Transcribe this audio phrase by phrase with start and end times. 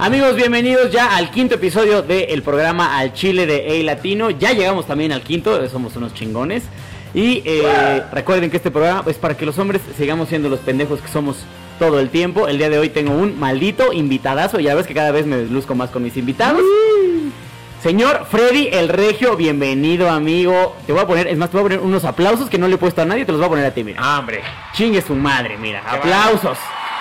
[0.00, 4.30] Amigos, bienvenidos ya al quinto episodio del programa Al Chile de A Latino.
[4.30, 6.62] Ya llegamos también al quinto, somos unos chingones.
[7.14, 11.00] Y eh, recuerden que este programa es para que los hombres sigamos siendo los pendejos
[11.00, 11.38] que somos
[11.80, 12.46] todo el tiempo.
[12.46, 14.60] El día de hoy tengo un maldito invitadazo.
[14.60, 16.62] Ya ves que cada vez me luzco más con mis invitados.
[17.82, 20.76] Señor Freddy el Regio, bienvenido amigo.
[20.86, 22.76] Te voy a poner, es más, te voy a poner unos aplausos que no le
[22.76, 24.00] he puesto a nadie, te los voy a poner a ti, mira.
[24.00, 24.42] Ah, hombre.
[24.74, 25.82] Chingue su madre, mira.
[25.84, 26.56] Aplausos.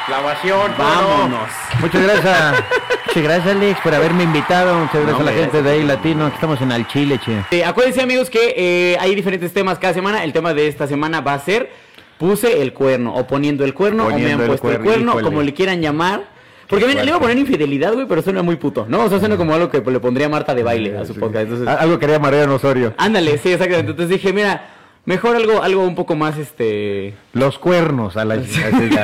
[0.09, 0.71] La ovación.
[0.77, 1.49] Vámonos.
[1.81, 2.63] Muchas gracias.
[3.07, 4.75] Muchas gracias, Alex, por haberme invitado.
[4.75, 6.29] Muchas gracias a la gente de ahí latino.
[6.29, 7.43] que Estamos en Al Chile, che.
[7.51, 10.23] Eh, acuérdense, amigos, que eh, hay diferentes temas cada semana.
[10.23, 11.69] El tema de esta semana va a ser
[12.17, 14.89] puse el cuerno, o poniendo el cuerno, o me Poniendo han el puesto el cuerno,
[14.93, 15.23] cuerno, híjole.
[15.25, 16.23] como le quieran llamar.
[16.67, 19.03] Porque mira, le iba a poner infidelidad, güey, pero suena muy puto, ¿no?
[19.05, 21.43] O sea, suena como algo que le pondría Marta de baile a su podcast.
[21.49, 22.93] Entonces, Algo quería Mariano Osorio.
[22.97, 23.91] ándale, sí, exactamente.
[23.91, 24.69] Entonces dije, mira,
[25.07, 27.15] mejor algo, algo un poco más, este...
[27.33, 28.37] Los cuernos a la, a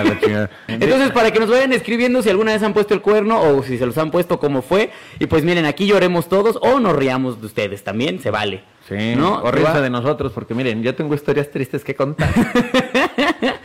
[0.03, 0.49] la.
[0.67, 3.79] Entonces, para que nos vayan escribiendo si alguna vez han puesto el cuerno o si
[3.79, 4.91] se los han puesto, cómo fue.
[5.19, 8.61] Y pues miren, aquí lloremos todos o nos riamos de ustedes también, se vale.
[8.87, 9.39] Sí, ¿no?
[9.39, 12.29] o va- de nosotros, porque miren, yo tengo historias tristes que contar.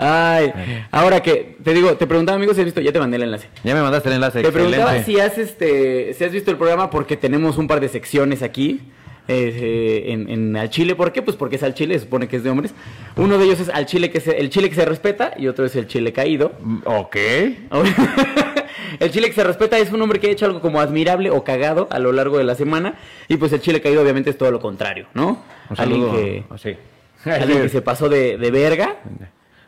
[0.00, 0.52] Ay,
[0.92, 3.48] ahora que te digo, te preguntaba amigos si has visto, ya te mandé el enlace.
[3.64, 4.42] ya me mandaste el enlace.
[4.42, 7.88] Te preguntaba si has este, si has visto el programa porque tenemos un par de
[7.88, 8.80] secciones aquí.
[9.28, 11.20] Eh, en, en al chile, ¿por qué?
[11.22, 12.72] Pues porque es al chile, se supone que es de hombres.
[13.16, 15.64] Uno de ellos es al chile que se, el chile que se respeta y otro
[15.66, 16.52] es el chile caído.
[16.60, 17.16] Mm, Ok.
[19.00, 21.44] el chile que se respeta es un hombre que ha hecho algo como admirable o
[21.44, 22.94] cagado a lo largo de la semana.
[23.28, 25.42] Y pues el chile caído obviamente es todo lo contrario, ¿no?
[25.70, 26.76] Un Alguien que, Sí.
[27.30, 28.96] alguien que se pasó de, de verga.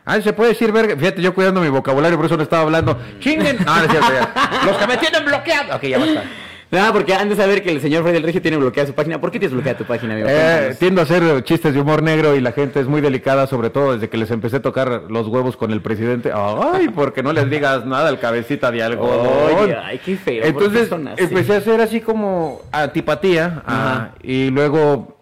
[0.05, 0.95] Ah, se puede decir verga.
[0.97, 2.99] Fíjate, yo cuidando mi vocabulario, por eso no estaba hablando.
[3.19, 3.57] ¡Chinguen!
[3.63, 4.61] No, no es cierto, ya.
[4.65, 5.75] Los que me tienen bloqueado.
[5.75, 6.23] Ok, ya basta.
[6.71, 9.19] Nada, porque han de saber que el señor Freddy del Regio tiene bloqueada su página.
[9.19, 10.29] ¿Por qué tienes bloqueada tu página, amigo?
[10.31, 13.69] Eh, tiendo a hacer chistes de humor negro y la gente es muy delicada, sobre
[13.69, 16.31] todo desde que les empecé a tocar los huevos con el presidente.
[16.33, 19.27] Ay, porque no les digas nada al cabecita de algodón.
[19.59, 20.53] Oye, ay, qué feo.
[20.53, 24.15] ¿por qué Entonces empecé a hacer así como antipatía ah, Ajá.
[24.23, 25.19] y luego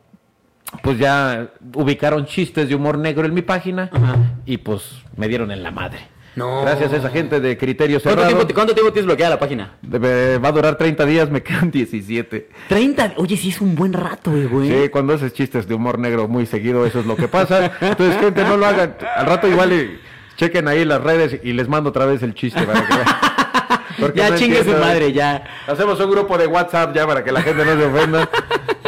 [0.83, 4.17] pues ya ubicaron chistes de humor negro en mi página Ajá.
[4.45, 5.97] y pues me dieron en la madre.
[6.39, 6.61] No.
[6.61, 8.35] Gracias a esa gente de criterio ¿Cuánto cerrado.
[8.37, 9.73] tiempo, ¿Cuánto tiempo tienes bloqueada la página?
[9.81, 12.49] Debe- va a durar 30 días, me quedan 17.
[12.69, 13.13] 30.
[13.17, 14.69] Oye, sí es un buen rato, eh, güey.
[14.69, 17.71] Sí, cuando haces chistes de humor negro muy seguido, eso es lo que pasa.
[17.81, 18.95] Entonces, gente, no lo hagan.
[19.15, 19.99] Al rato igual
[20.37, 23.07] chequen ahí las redes y les mando otra vez el chiste para que vean.
[23.99, 25.43] Porque ya no chingue su madre, ya.
[25.67, 28.29] Hacemos un grupo de WhatsApp ya para que la gente no se ofenda.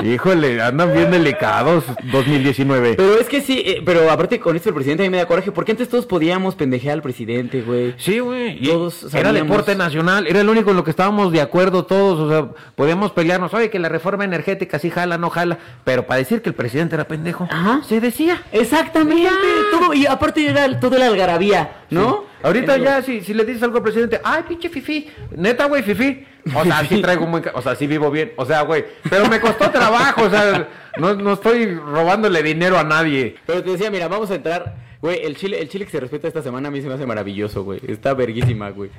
[0.03, 2.95] Híjole, andan bien delicados 2019.
[2.95, 5.25] Pero es que sí, eh, pero aparte con esto el presidente a mí me da
[5.27, 5.51] coraje.
[5.51, 7.93] Porque antes todos podíamos pendejear al presidente, güey.
[7.97, 8.61] Sí, güey.
[8.63, 9.49] Todos Era sabíamos.
[9.49, 12.19] deporte nacional, era el único en lo que estábamos de acuerdo todos.
[12.19, 13.53] O sea, podíamos pelearnos.
[13.53, 15.57] Oye, que la reforma energética sí jala, no jala.
[15.83, 17.81] Pero para decir que el presidente era pendejo, Ajá.
[17.87, 18.41] se decía.
[18.51, 19.29] Exactamente.
[19.71, 22.25] Todo, y aparte era todo la algarabía, ¿no?
[22.43, 26.25] Ahorita ya, si, si le dices algo al presidente, ay, pinche fifi, neta, güey, fifi.
[26.55, 29.39] O sea, sí traigo ca- o sea, sí vivo bien, o sea, güey, pero me
[29.39, 33.35] costó trabajo, o sea, no, no estoy robándole dinero a nadie.
[33.45, 34.75] Pero te decía, mira, vamos a entrar.
[35.01, 37.05] Güey, el chile, el chile que se respeta esta semana a mí se me hace
[37.05, 37.79] maravilloso, güey.
[37.87, 38.89] Está verguísima, güey.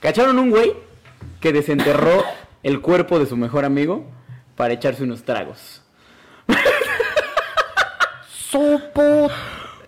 [0.00, 0.74] Cacharon un güey
[1.40, 2.24] que desenterró
[2.62, 4.04] el cuerpo de su mejor amigo
[4.56, 5.82] para echarse unos tragos.
[8.30, 9.30] Supo.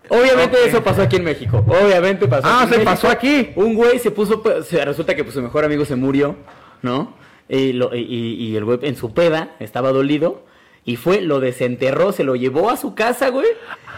[0.08, 1.64] Obviamente eso pasó aquí en México.
[1.66, 2.46] Obviamente pasó.
[2.48, 3.50] Ah, aquí en se pasó aquí.
[3.54, 6.36] Un güey se puso, se- resulta que pues, su mejor amigo se murió,
[6.82, 7.14] ¿no?
[7.48, 10.44] Y, lo- y- y- el güey en su peda estaba dolido
[10.84, 13.46] y fue, lo desenterró, se lo llevó a su casa, güey.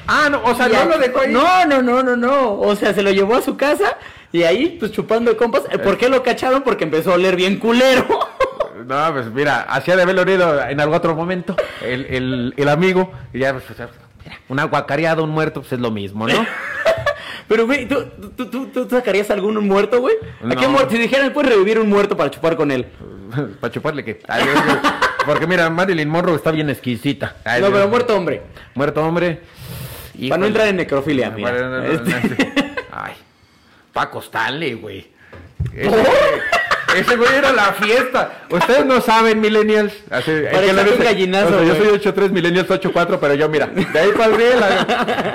[0.07, 1.33] Ah, no, o sea, no lo dejó ahí.
[1.33, 2.59] No, no, no, no, no.
[2.61, 3.97] O sea, se lo llevó a su casa
[4.33, 5.63] y ahí, pues chupando de compas.
[5.85, 6.63] ¿Por qué lo cacharon?
[6.63, 8.07] Porque empezó a oler bien culero.
[8.85, 13.13] No, pues mira, hacía de haberlo oído en algún otro momento, el, el, el amigo,
[13.33, 13.89] y ya, pues, mira,
[14.49, 16.35] un aguacareado, un muerto, pues es lo mismo, ¿no?
[17.53, 18.03] Pero, güey, ¿tú,
[18.35, 20.15] tú, tú, tú sacarías algún muerto, güey?
[20.43, 20.71] ¿A qué No.
[20.71, 20.91] muerto?
[20.93, 22.87] Si dijeran, puedes revivir un muerto para chupar con él.
[23.61, 24.21] Para chuparle que.
[24.27, 24.89] Ay, que-
[25.27, 27.37] porque mira, Marilyn Monroe está bien exquisita.
[27.45, 27.79] Ay, No, Dios.
[27.79, 28.41] pero muerto hombre.
[28.75, 29.41] Muerto hombre.
[30.31, 31.51] Para no entrar en necrofilia, mira.
[31.51, 32.53] Para no- no- Este-
[32.91, 33.13] Ay,
[33.93, 35.11] Paco Stanley, güey.
[35.75, 35.95] Ese,
[36.97, 38.45] ese güey era la fiesta.
[38.51, 39.93] Ustedes no saben, millennials.
[40.11, 43.67] Así, que un dice- gallinazo, o sea, yo soy 83, millennials 84, pero yo mira,
[43.67, 44.69] de ahí para arriba.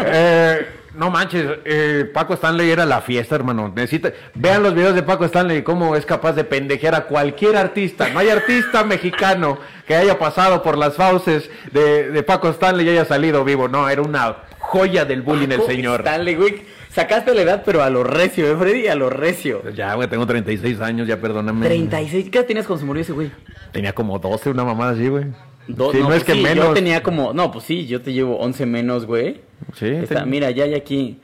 [0.08, 0.68] eh,
[0.98, 3.72] no manches, eh, Paco Stanley era la fiesta, hermano.
[3.74, 8.10] Necesita, vean los videos de Paco Stanley, cómo es capaz de pendejear a cualquier artista.
[8.10, 12.90] No hay artista mexicano que haya pasado por las fauces de, de Paco Stanley y
[12.90, 13.68] haya salido vivo.
[13.68, 16.02] No, era una joya del bullying el señor.
[16.02, 16.78] Stanley, güey.
[16.90, 18.88] Sacaste la edad, pero a lo recio, ¿eh, Freddy?
[18.88, 19.62] A lo recio.
[19.72, 21.68] Ya, güey, tengo 36 años, ya perdóname.
[21.68, 22.30] 36.
[22.32, 23.32] ¿Qué edad tenías cuando se murió ese güey?
[23.72, 25.26] Tenía como 12, una mamada así, güey.
[25.68, 26.68] Do- sí, no, pues es que sí, menos.
[26.68, 27.34] Yo tenía como.
[27.34, 29.42] No, pues sí, yo te llevo 11 menos, güey.
[29.76, 31.20] Sí, Está- ten- Mira, ya hay aquí.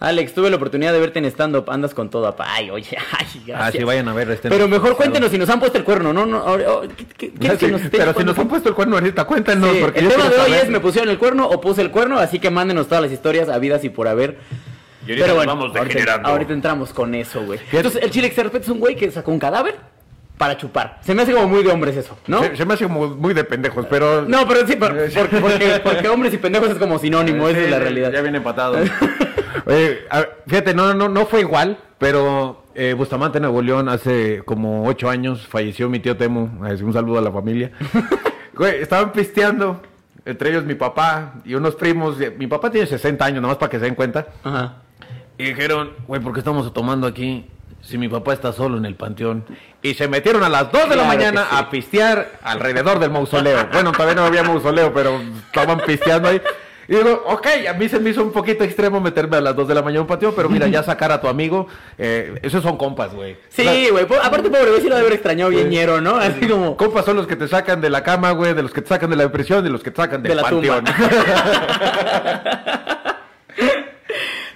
[0.00, 1.68] Alex, tuve la oportunidad de verte en stand-up.
[1.70, 2.44] Andas con todo, apa.
[2.48, 3.60] Ay, oye, ay, gracias.
[3.60, 4.48] Ah, sí, vayan a ver este.
[4.48, 6.24] Pero mejor cuéntenos si nos han puesto el cuerno, ¿no?
[6.24, 8.96] no ahora- oh, ¿qué- qué- qué- Sí, nos pero si nos han puesto el cuerno
[8.96, 9.70] ahorita, cuéntanos.
[9.70, 10.64] Sí, porque el yo tema de hoy saber.
[10.64, 13.48] es me pusieron el cuerno o puse el cuerno, así que mándenos todas las historias
[13.48, 14.38] habidas y por haber.
[15.04, 17.58] Y ahorita Pero bueno, vamos ahorita, ahorita entramos con eso, güey.
[17.72, 19.76] Entonces, el chile que se repite es un güey que sacó un cadáver
[20.38, 20.98] para chupar.
[21.02, 22.42] Se me hace como muy de hombres eso, ¿no?
[22.42, 24.22] Se, se me hace como muy de pendejos, pero.
[24.22, 27.70] No, pero sí, por- porque, porque, porque hombres y pendejos es como sinónimo, esa es
[27.70, 28.12] la realidad.
[28.12, 28.78] Ya viene empatado.
[29.66, 34.42] Oye, a ver, fíjate, no, no, no fue igual, pero eh, Bustamante, Nuevo León, hace
[34.44, 36.50] como ocho años falleció mi tío Temo.
[36.60, 37.72] Un saludo a la familia.
[38.54, 39.80] Güey, estaban pisteando,
[40.24, 42.16] entre ellos mi papá y unos primos.
[42.38, 44.26] Mi papá tiene 60 años, nomás para que se den cuenta.
[44.42, 44.78] Ajá.
[45.38, 47.46] Y dijeron, güey, ¿por qué estamos tomando aquí
[47.88, 49.44] si mi papá está solo en el panteón?
[49.82, 51.56] Y se metieron a las 2 de la Claro mañana sí.
[51.56, 53.68] a pistear alrededor del mausoleo.
[53.72, 56.40] Bueno, todavía no había mausoleo, pero estaban pisteando ahí.
[56.90, 59.68] Y digo, ok, a mí se me hizo un poquito extremo meterme a las 2
[59.68, 61.66] de la mañana a un panteón, pero mira, ya sacar a tu amigo,
[61.98, 63.36] eh, esos son compas, güey.
[63.50, 64.06] Sí, güey.
[64.22, 66.16] Aparte, pobre güey, sí lo debe haber extrañado bien ñero, ¿no?
[66.16, 66.78] Así como.
[66.78, 69.10] Compas son los que te sacan de la cama, güey, de los que te sacan
[69.10, 70.82] de la depresión, de los que te sacan del De la tumba.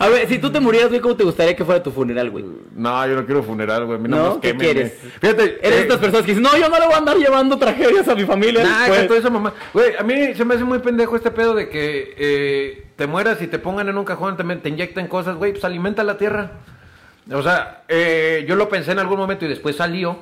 [0.02, 2.44] A ver, si tú te murieras, güey, ¿cómo te gustaría que fuera tu funeral, güey?
[2.75, 3.99] no, yo no quiero funeral, güey.
[3.99, 4.16] a mí ¿No?
[4.16, 4.94] nomás ¿Qué quieres?
[5.20, 5.60] Fíjate.
[5.62, 8.08] Eres eh, estas personas que dicen, no, yo no le voy a andar llevando tragedias
[8.08, 8.64] a mi familia.
[8.64, 9.00] Nah, después".
[9.00, 9.52] que toda esa mamá.
[9.72, 13.40] Güey, a mí se me hace muy pendejo este pedo de que eh, te mueras
[13.43, 16.50] y te pongan en un cajón, te, te inyectan cosas, güey, pues alimenta la tierra.
[17.31, 20.19] O sea, eh, yo lo pensé en algún momento y después salió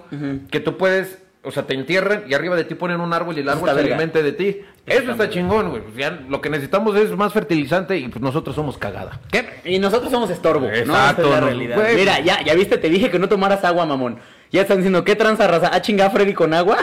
[0.50, 3.41] que tú puedes, o sea, te entierran y arriba de ti ponen un árbol y
[3.41, 3.97] el árbol está se verga.
[3.97, 4.61] alimente de ti.
[4.87, 5.83] Eso está chingón, güey.
[5.83, 9.21] Pues ya lo que necesitamos es más fertilizante y pues nosotros somos cagada.
[9.31, 9.61] ¿Qué?
[9.65, 10.75] Y nosotros somos estorbo, ¿no?
[10.75, 11.79] Exacto, Esa es la no, realidad.
[11.95, 14.19] Mira, ya, ya viste, te dije que no tomaras agua, mamón.
[14.53, 15.71] Ya están diciendo, ¿qué tranza raza?
[15.73, 16.77] ¿Ah, chinga Freddy con agua?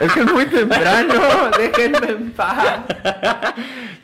[0.00, 1.14] Es que es muy temprano,
[1.58, 2.80] déjenme en paz.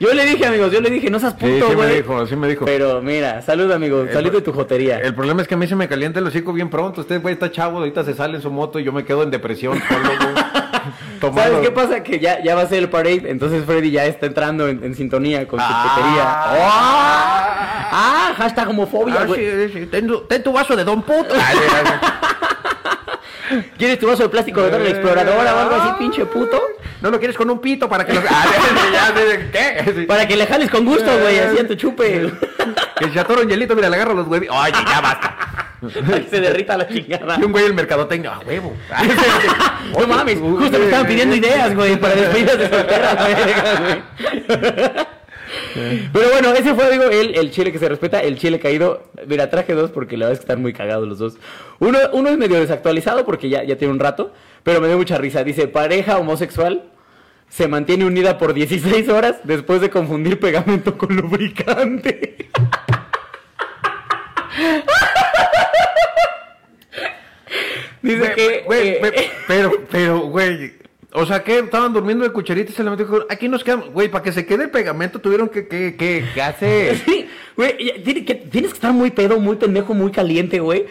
[0.00, 1.88] Yo le dije, amigos, yo le dije, no seas Sí, puto, sí güey.
[1.88, 2.64] me dijo, sí me dijo.
[2.64, 4.98] Pero mira, salud, amigo, El- salud de tu jotería.
[4.98, 7.02] El problema es que a mí se me calienta el hocico bien pronto.
[7.02, 9.30] Usted, güey, está chavo, ahorita se sale en su moto y yo me quedo en
[9.30, 9.80] depresión
[11.20, 12.02] ¿Sabes qué pasa?
[12.02, 14.94] Que ya, ya va a ser el parade, entonces Freddy ya está entrando en, en
[14.94, 16.24] sintonía con su jotería.
[16.24, 17.56] Ah,
[17.92, 19.68] Ah, hashtag homofobia, ah, güey.
[19.68, 21.34] sí, sí, ten, tu, ten tu vaso de Don Puto.
[23.76, 26.60] ¿Quieres tu vaso de plástico de Dora la Exploradora o algo así, pinche puto?
[27.00, 28.20] ¿No lo quieres con un pito para que lo...
[28.30, 29.12] Ah,
[29.52, 30.04] ¿Qué?
[30.06, 32.30] Para que le jales con gusto, güey, así a tu chupe.
[32.98, 34.48] Que se atora un hielito, mira, le agarro los huevos.
[34.50, 35.36] Oye, ya basta.
[36.30, 37.38] Se derrita la chingada.
[37.40, 38.74] Y un güey el mercadotecnia, a huevo.
[39.98, 44.02] No mames, justo me estaban pidiendo ideas, güey, para despedidas de solteras, güey.
[46.12, 49.04] Pero bueno, ese fue, digo, el, el chile que se respeta, el chile caído.
[49.26, 51.34] Mira, traje dos porque la verdad es que están muy cagados los dos.
[51.80, 55.18] Uno, uno es medio desactualizado porque ya, ya tiene un rato, pero me dio mucha
[55.18, 55.44] risa.
[55.44, 56.90] Dice, pareja homosexual
[57.48, 62.48] se mantiene unida por 16 horas después de confundir pegamento con lubricante.
[68.02, 68.64] Dice que...
[68.70, 70.79] eh, pero, pero, güey.
[71.12, 73.26] O sea, que estaban durmiendo de cucharita y se le metió.
[73.28, 73.90] Aquí nos quedamos.
[73.90, 76.96] Güey, para que se quede el pegamento tuvieron que, que, que, que hacer.
[77.04, 77.26] Sí,
[77.56, 80.86] güey, tienes que estar muy pedo, muy pendejo, muy caliente, güey.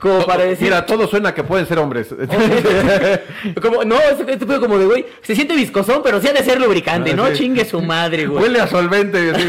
[0.00, 0.64] Como para decir.
[0.64, 2.08] Mira, todo suena que pueden ser hombres.
[3.62, 6.42] como, no, este, este pedo como de, güey, se siente viscosón, pero sí ha de
[6.42, 7.26] ser lubricante, Ah, ¿no?
[7.28, 7.34] sí.
[7.34, 8.42] Chingue su madre, güey.
[8.42, 9.48] Huele a solvente, así,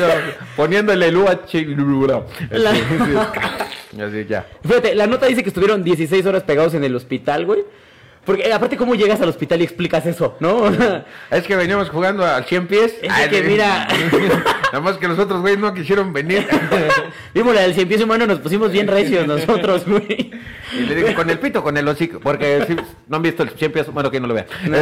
[0.55, 2.23] poniéndole el UH.
[2.51, 4.01] La- Así, sí.
[4.01, 4.45] Así, ya.
[4.65, 7.65] Fíjate, la nota dice que estuvieron 16 horas pegados en el hospital, güey.
[8.27, 10.69] Porque eh, aparte, ¿cómo llegas al hospital y explicas eso, no?
[11.31, 12.93] Es que veníamos jugando al 100 pies.
[13.01, 13.87] Es de que, mira.
[14.65, 16.45] Nada más que los otros güeyes no quisieron venir.
[17.33, 20.29] Vimos la del cien pies humano, nos pusimos bien recios nosotros, güey.
[20.77, 22.19] Y le digo, con el pito, con el hocico.
[22.19, 22.75] Porque si
[23.07, 24.47] no han visto el 100 pies, bueno, que no lo vean.
[24.65, 24.77] No,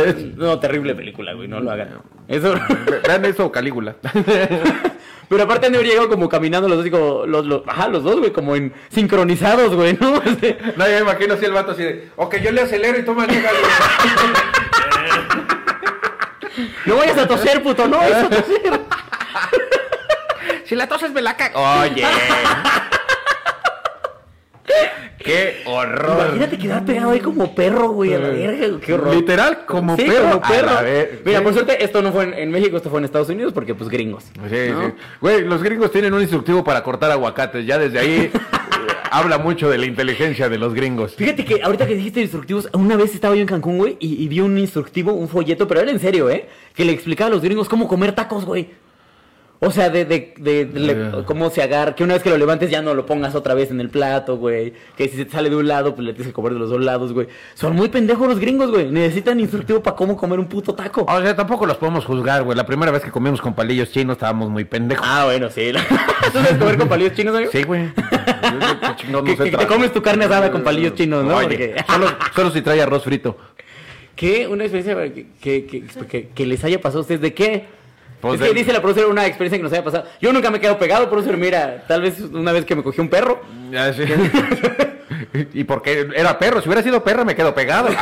[0.48, 2.00] no, terrible película, güey, no lo hagan.
[2.28, 2.56] Eso.
[3.08, 3.96] Vean eso, Calígula.
[5.27, 8.03] Pero aparte han de haber llegado como caminando los dos, digo, los, los, ajá, los
[8.03, 10.12] dos, güey, como en sincronizados, güey, ¿no?
[10.75, 13.13] No, yo me imagino así el vato así de, ok, yo le acelero y tú
[13.13, 13.51] manejas.
[16.86, 18.82] No vayas a toser, puto, no vayas a toser.
[20.65, 21.60] si la toses me la cago.
[21.60, 22.05] Oye.
[25.17, 26.25] Qué horror.
[26.27, 29.15] Imagínate quedar pegado ahí como perro, güey, a la verga, güey, qué horror.
[29.15, 30.29] Literal, como Sí, perro.
[30.29, 30.69] como perro.
[30.69, 31.43] A la ver- Mira, sí.
[31.43, 33.89] por suerte, esto no fue en, en México, esto fue en Estados Unidos, porque pues
[33.89, 34.25] gringos.
[34.25, 34.31] Sí,
[34.72, 34.88] ¿no?
[34.88, 34.93] sí.
[35.22, 37.65] Güey, los gringos tienen un instructivo para cortar aguacates.
[37.65, 38.31] Ya desde ahí
[39.12, 41.15] habla mucho de la inteligencia de los gringos.
[41.15, 44.27] Fíjate que ahorita que dijiste instructivos, una vez estaba yo en Cancún, güey, y, y
[44.27, 46.48] vi un instructivo, un folleto, pero era en serio, ¿eh?
[46.75, 48.69] Que le explicaba a los gringos cómo comer tacos, güey.
[49.62, 51.24] O sea, de, de, de- de le- Eh.
[51.26, 53.72] cómo se agarra, que una vez que lo levantes ya no lo pongas otra vez
[53.72, 54.74] en el plato, güey.
[54.98, 56.70] Que si se te sale de un lado, pues le tienes que comer de los
[56.70, 57.28] dos lados, güey.
[57.54, 58.92] Son muy pendejos los gringos, güey.
[58.92, 61.06] Necesitan instructivo para cómo comer un puto taco.
[61.08, 62.56] O sea, tampoco los podemos juzgar, güey.
[62.58, 65.06] La primera vez que comimos con palillos chinos estábamos muy pendejos.
[65.10, 65.72] Ah, bueno, sí.
[66.34, 67.52] ¿Tú sabes comer con palillos chinos, amigo?
[67.52, 67.92] Sí, güey.
[67.94, 71.38] Que, no sé que te comes tu carne asada con palillos chinos, ¿no?
[71.38, 73.38] Oye, Porque- solo, solo si trae arroz frito.
[74.16, 74.48] ¿Qué?
[74.48, 77.22] ¿Una experiencia que, que, que- que- que les haya pasado a ustedes?
[77.22, 77.66] ¿De qué?
[78.22, 80.05] Pues es que dice la profesora una experiencia que nos haya pasado.
[80.19, 81.38] Yo nunca me he quedado pegado, profesor.
[81.38, 83.41] Mira, tal vez una vez que me cogió un perro.
[83.72, 84.07] Sé.
[85.53, 87.89] y porque era perro, si hubiera sido perra me quedo pegado.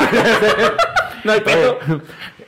[1.23, 1.77] No hay pedo.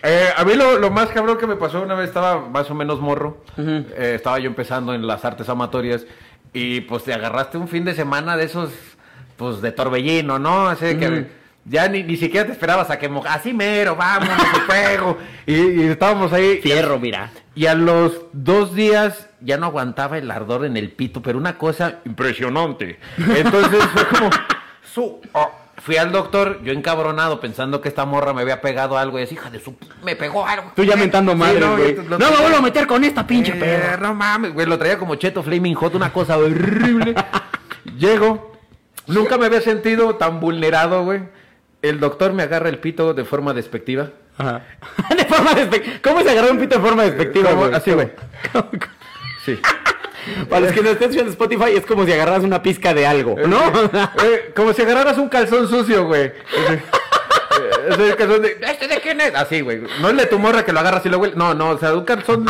[0.04, 2.76] Eh, a mí lo, lo más cabrón que me pasó una vez estaba más o
[2.76, 3.38] menos morro.
[3.58, 6.06] Eh, estaba yo empezando en las artes amatorias
[6.52, 8.72] y pues te agarraste un fin de semana de esos,
[9.38, 10.68] pues de torbellino, ¿no?
[10.68, 11.45] Así de que.
[11.66, 13.34] Ya ni, ni siquiera te esperabas a que moja.
[13.34, 15.18] Así mero, vámonos, el fuego.
[15.46, 16.60] Y, y estábamos ahí.
[16.62, 17.32] Fierro, mira.
[17.56, 21.58] Y a los dos días ya no aguantaba el ardor en el pito, pero una
[21.58, 23.00] cosa impresionante.
[23.18, 24.30] Entonces fue como,
[24.94, 25.52] su, oh.
[25.78, 29.40] fui al doctor, yo encabronado, pensando que esta morra me había pegado algo, y decía,
[29.40, 30.72] hija de su, me pegó algo.
[30.76, 31.94] Tú ya mentando Sí, madre, no, güey.
[31.96, 33.98] No, lo- me vuelvo a meter con esta pinche Eh, perra.
[33.98, 37.16] No mames, güey, lo traía como cheto flaming hot, una cosa horrible.
[37.98, 38.52] Llego,
[39.08, 41.22] nunca me había sentido tan vulnerado, güey.
[41.90, 44.10] El doctor me agarra el pito de forma despectiva.
[44.38, 44.64] Ajá.
[45.16, 45.96] de forma despectiva.
[46.04, 47.66] ¿Cómo se agarró un pito de forma despectiva, ¿Cómo?
[47.66, 48.10] Así, güey.
[49.46, 49.60] Sí.
[50.50, 53.36] Para los que no estén escuchando Spotify, es como si agarras una pizca de algo,
[53.46, 53.60] ¿no?
[54.24, 56.32] Eh, como si agarraras un calzón sucio, güey.
[57.56, 59.34] Eh, ese calzón de, ¿Este de quién es?
[59.34, 59.82] Así, güey.
[60.02, 61.36] No es de tu morra que lo agarras y lo huele.
[61.38, 62.46] No, no, o sea, un calzón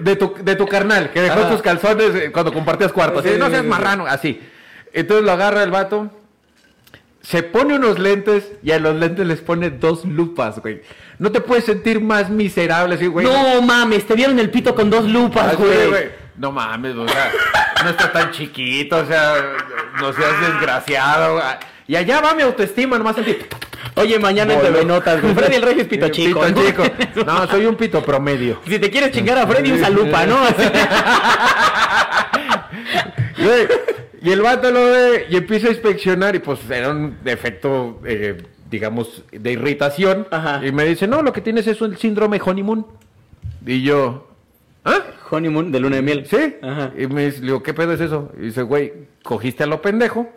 [0.00, 3.18] de tu, de tu carnal, que dejó tus calzones eh, cuando compartías cuarto.
[3.18, 4.40] Así, Sí, no seas marrano, así.
[4.94, 6.10] Entonces lo agarra el vato,
[7.28, 10.82] se pone unos lentes y a los lentes les pone dos lupas, güey.
[11.18, 13.26] No te puedes sentir más miserable, así, güey.
[13.26, 16.10] no mames, te dieron el pito con dos lupas, Así, güey.
[16.36, 17.32] No mames, o sea,
[17.82, 19.34] no está tan chiquito, o sea,
[20.00, 21.34] no seas desgraciado.
[21.34, 21.44] güey.
[21.88, 23.36] Y allá va mi autoestima, nomás sentí.
[23.96, 24.68] Oye, mañana Bolo.
[24.68, 25.34] TV Notas, güey.
[25.34, 26.42] Freddy el Rey es pito chico.
[26.42, 26.66] Pito ¿no?
[26.66, 26.82] chico.
[27.26, 28.60] No, soy un pito promedio.
[28.68, 30.38] Si te quieres chingar a Freddy, usa lupa, ¿no?
[30.42, 30.62] Así.
[33.38, 33.68] Güey,
[34.26, 38.42] Y el vato lo ve y empieza a inspeccionar y pues era un defecto, eh,
[38.68, 40.26] digamos, de irritación.
[40.32, 40.66] Ajá.
[40.66, 42.84] Y me dice, no, lo que tienes es el síndrome honeymoon.
[43.64, 44.26] Y yo,
[44.84, 44.98] ¿ah?
[45.30, 46.26] Honeymoon de luna de miel.
[46.26, 46.56] ¿Sí?
[46.60, 46.92] Ajá.
[46.98, 48.32] Y me dice, digo, ¿qué pedo es eso?
[48.38, 48.92] Y dice, güey,
[49.22, 50.28] cogiste a lo pendejo,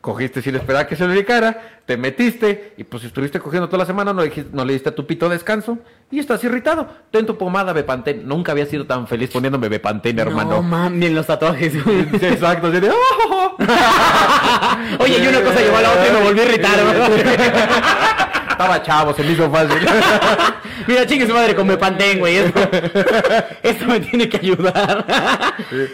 [0.00, 3.86] cogiste sin esperar que se lo dedicara, te metiste, y pues estuviste cogiendo toda la
[3.86, 5.78] semana, no le, dijiste- no le diste a tu pito descanso,
[6.10, 6.86] y estás irritado.
[7.10, 8.26] Ten tu pomada Bepantén.
[8.26, 10.62] Nunca había sido tan feliz poniéndome Bepantén, No hermano.
[10.62, 11.74] mames, los tatuajes.
[12.22, 13.56] exacto, así de, "Oh".
[15.00, 16.78] Oye, y una cosa llevó a la otra y me volví a irritar.
[18.56, 19.76] Estaba chavo, se me hizo fácil.
[20.86, 22.36] Mira, chingue su madre con Mepantén, güey.
[22.36, 22.60] Esto,
[23.62, 25.04] esto me tiene que ayudar.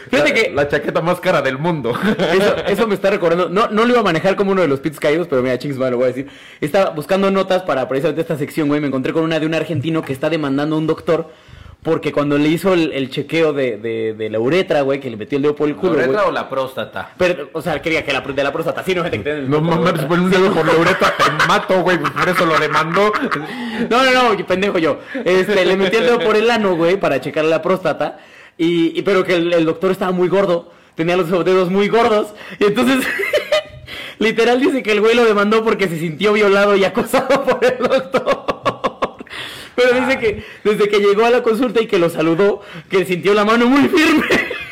[0.08, 1.92] Fíjate que La chaqueta más cara del mundo.
[2.32, 3.48] eso, eso me está recordando.
[3.48, 5.74] No, no lo iba a manejar como uno de los pits caídos, pero mira, chingue
[5.74, 6.28] su madre, lo voy a decir.
[6.60, 8.80] Estaba buscando notas para precisamente esta sección, güey.
[8.80, 11.30] Me encontré con una de un argentino que está demandando a un doctor
[11.82, 15.16] porque cuando le hizo el, el chequeo de, de, de la uretra, güey, que le
[15.16, 16.14] metió el dedo por el culo, güey.
[16.28, 17.10] o la próstata?
[17.18, 20.04] Pero, o sea, quería que la, de la próstata, sí, no, tiene el- No mames,
[20.04, 21.98] pon un dedo por la uretra, te mato, güey.
[21.98, 23.12] Por eso lo demandó.
[23.90, 25.00] No, no, no, pendejo yo.
[25.24, 28.18] Este, le metí el dedo por el ano, güey, para checar la próstata.
[28.56, 30.70] Y, y- pero que el, el doctor estaba muy gordo.
[30.94, 32.28] Tenía los dedos muy gordos.
[32.60, 33.04] Y entonces,
[34.20, 37.78] literal dice que el güey lo demandó porque se sintió violado y acosado por el
[37.78, 38.51] doctor.
[39.74, 43.34] Pero dice que desde que llegó a la consulta y que lo saludó, que sintió
[43.34, 44.26] la mano muy firme.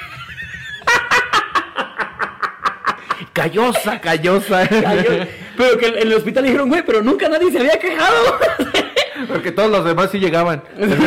[3.32, 4.68] Callosa, callosa.
[4.68, 8.38] Pero que en el hospital le dijeron, güey, pero nunca nadie se había quejado.
[9.28, 10.62] Porque todos los demás sí llegaban.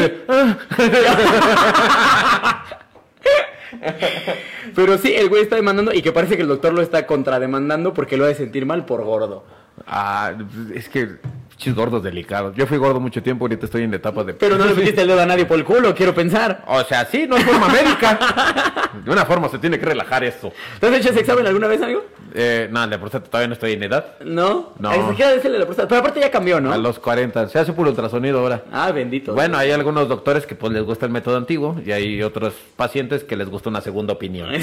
[4.76, 7.94] Pero sí, el güey está demandando y que parece que el doctor lo está contrademandando
[7.94, 9.46] porque lo ha de sentir mal por gordo.
[9.86, 10.34] Ah,
[10.74, 11.18] es que
[11.57, 12.55] chis gordos delicados.
[12.55, 14.33] Yo fui gordo mucho tiempo, ahorita estoy en la etapa de.
[14.33, 16.63] Pero no le metiste el dedo a nadie por el culo, quiero pensar.
[16.67, 18.91] O sea, sí, no es forma médica.
[19.03, 20.51] De una forma se tiene que relajar esto.
[20.79, 22.03] ¿Te has hecho ese examen alguna vez, amigo?
[22.36, 24.17] Eh, no, de próstata todavía no estoy en edad.
[24.24, 24.74] No.
[24.79, 25.10] No.
[25.10, 25.88] Siquiera decirle la próstata.
[25.88, 26.72] Pero aparte ya cambió, ¿no?
[26.72, 27.50] A los 40.
[27.50, 28.63] Se hace puro ultrasonido ahora.
[28.72, 29.33] Ah, bendito.
[29.33, 33.24] Bueno, hay algunos doctores que pues les gusta el método antiguo y hay otros pacientes
[33.24, 34.50] que les gusta una segunda opinión.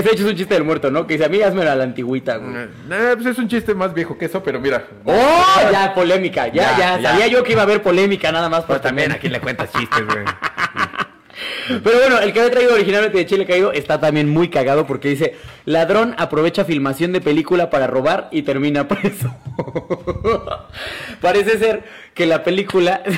[0.00, 1.06] Ese hecho es un chiste del muerto, ¿no?
[1.06, 2.54] Que dice, a mí hazme a la antigüita, güey.
[2.56, 4.82] Eh, pues es un chiste más viejo que eso, pero mira.
[5.04, 5.70] ¡Oh!
[5.70, 6.48] Ya, polémica.
[6.48, 7.02] Ya, ya.
[7.02, 8.64] Sabía yo que iba a haber polémica nada más.
[8.64, 10.24] Por también aquí le cuentas chistes, güey.
[11.84, 15.08] Pero bueno, el que había traído originalmente de Chile Caído está también muy cagado porque
[15.08, 19.34] dice, ladrón aprovecha filmación de película para robar y termina preso.
[21.20, 23.02] Parece ser que la película...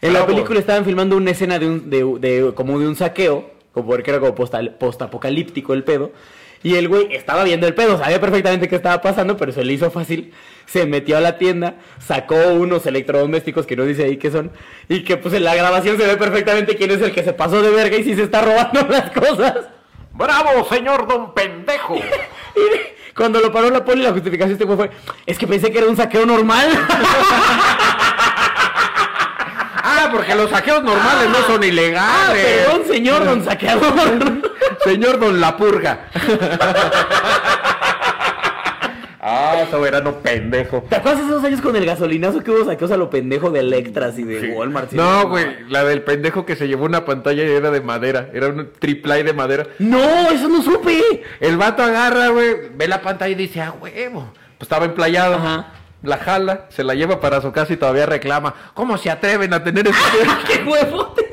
[0.00, 3.50] En la película estaban filmando una escena de un, de, de- como de un saqueo,
[3.72, 6.12] como porque era como postapocalíptico el pedo.
[6.62, 9.72] Y el güey estaba viendo el pedo, sabía perfectamente qué estaba pasando, pero se le
[9.72, 10.32] hizo fácil.
[10.66, 14.50] Se metió a la tienda, sacó unos electrodomésticos que no dice ahí qué son.
[14.88, 17.62] Y que pues en la grabación se ve perfectamente quién es el que se pasó
[17.62, 19.54] de verga y si se está robando las cosas.
[20.12, 21.96] ¡Bravo, señor don pendejo!
[22.56, 24.90] Y cuando lo paró la poli, la justificación este güey fue,
[25.26, 26.68] es que pensé que era un saqueo normal.
[30.08, 32.46] Ah, porque los saqueos normales no son Ah, ilegales.
[32.66, 34.48] perdón, señor don saqueador.
[34.84, 36.06] Señor Don La Purga.
[39.20, 40.84] ah, soberano pendejo.
[40.88, 44.18] ¿Te acuerdas esos años con el gasolinazo que hubo saqueos a lo pendejo de Electras
[44.18, 44.92] y de Walmart?
[44.92, 48.48] No, güey, la del pendejo que se llevó una pantalla y era de madera, era
[48.48, 49.66] un triple de madera.
[49.78, 51.22] No, eso no supe.
[51.40, 54.32] El vato agarra, güey, ve la pantalla y dice, ah, huevo.
[54.58, 55.36] Pues estaba emplayado.
[55.36, 55.72] Ajá.
[56.02, 58.54] La jala, se la lleva para su casa y todavía reclama.
[58.74, 59.98] ¿Cómo se atreven a tener eso?
[60.46, 61.26] ¡Qué huevotes!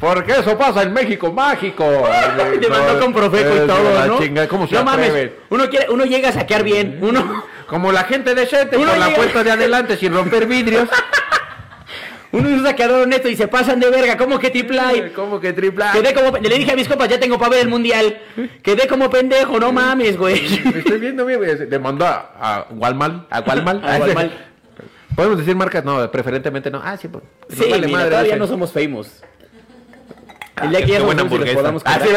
[0.00, 1.84] Porque eso pasa en México mágico.
[2.60, 4.18] Te mandó con Profeco y todo, ¿no?
[4.18, 8.04] chinga, ¿Cómo se no mames, uno, quiere, uno llega a saquear bien, uno, Como la
[8.04, 10.88] gente decente Uno por la puerta de adelante sin romper vidrios.
[12.32, 15.52] uno es un saqueador honesto y se pasan de verga, ¿cómo que triple ¿Cómo que
[15.52, 15.92] triple A?
[15.92, 18.18] Quedé como, le dije a mis compas, ya tengo para ver el mundial.
[18.62, 20.40] Quedé como pendejo, no mames, güey.
[20.64, 21.68] Me estoy viendo, mi güey.
[21.68, 23.26] Le mandó a, a Walmart.
[23.30, 23.84] A Walmart.
[23.84, 24.32] A Walmart.
[25.14, 25.84] ¿Podemos decir marcas?
[25.84, 26.80] No, preferentemente no.
[26.82, 27.22] Ah, sí, pues.
[27.50, 29.22] Sí, vale mira, madre, todavía no somos famous.
[30.56, 31.58] Ah, El día que ya buena nos hamburguesa.
[31.58, 32.08] podamos Ah, sí,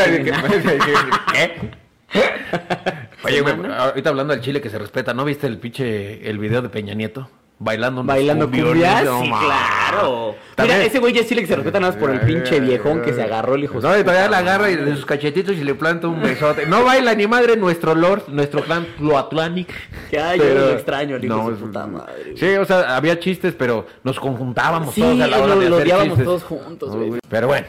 [1.34, 1.86] ¿Qué?
[3.24, 6.62] Oye, güey, ahorita hablando del chile que se respeta, ¿no viste el pinche el video
[6.62, 7.30] de Peña Nieto?
[7.58, 10.36] Bailando Bailando cumbia, No, sí, claro.
[10.56, 12.60] También- Mira, ese güey ya sí le que se respeta nada más por el pinche
[12.60, 13.80] viejón que se agarró el hijo.
[13.80, 16.66] de No, y todavía la agarra y de sus cachetitos y le planta un besote.
[16.66, 19.70] No baila ni madre nuestro Lord, nuestro clan Tloatlanic.
[20.10, 22.34] Que ay, yo lo extraño, el hijo de su puta madre.
[22.36, 25.70] Sí, o sea, había chistes, pero nos conjuntábamos Sí, todos a la hora lo- de
[25.70, 26.26] lo hacer odiábamos chistes.
[26.26, 27.12] todos juntos, güey.
[27.12, 27.20] Mm.
[27.30, 27.68] Pero bueno.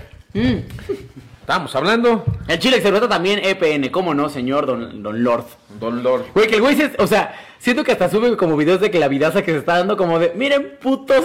[1.40, 2.24] Estábamos hablando.
[2.48, 5.44] El chile que se respeta también EPN, ¿cómo no, señor Don, don Lord?
[5.78, 6.24] Don Lord.
[6.34, 9.42] Güey, que el güey se, o sea, siento que hasta sube como videos de clavidaza
[9.42, 11.24] que se está dando como de, miren putos.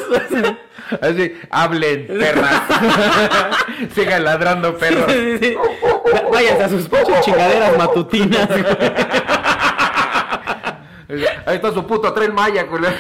[1.02, 2.62] Así, hablen, perras.
[3.96, 5.12] Sigan ladrando, perros.
[5.12, 5.58] Sí, sí, sí.
[6.32, 8.48] Váyanse a sus pinches chingaderas matutinas.
[8.48, 8.66] güey.
[11.46, 12.96] Ahí está su puto tren Maya, culero.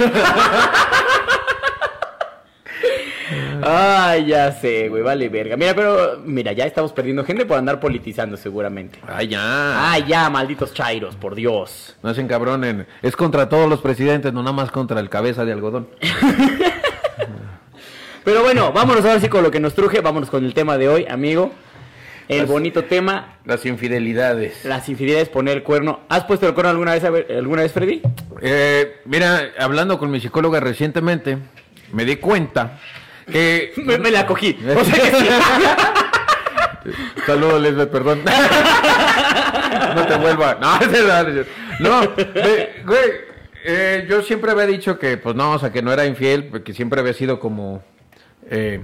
[3.63, 5.57] Ay, ya sé, güey, vale verga.
[5.57, 8.99] Mira, pero, mira, ya estamos perdiendo gente por andar politizando seguramente.
[9.07, 9.91] Ay, ya.
[9.91, 11.95] Ay, ya, malditos chairos, por Dios.
[12.03, 12.87] No se encabronen.
[13.01, 15.87] Es contra todos los presidentes, no nada más contra el cabeza de algodón.
[18.23, 20.89] Pero bueno, vámonos ahora sí con lo que nos truje, vámonos con el tema de
[20.89, 21.51] hoy, amigo.
[22.27, 24.63] El Las- bonito tema, Las infidelidades.
[24.63, 26.01] las infidelidades, poner el cuerno.
[26.07, 28.01] ¿Has puesto el cuerno alguna vez, alguna vez, Freddy?
[28.41, 31.39] Eh, mira, hablando con mi psicóloga recientemente,
[31.91, 32.79] me di cuenta
[33.31, 33.73] que...
[33.83, 34.57] Me, me la cogí.
[34.77, 35.27] O sea que sí.
[37.25, 38.21] Saludos, perdón.
[39.95, 40.57] no te vuelva.
[41.79, 42.01] No,
[42.85, 43.11] güey,
[43.63, 46.73] eh, yo siempre había dicho que, pues no, o sea, que no era infiel, porque
[46.73, 47.83] siempre había sido como,
[48.49, 48.81] eh,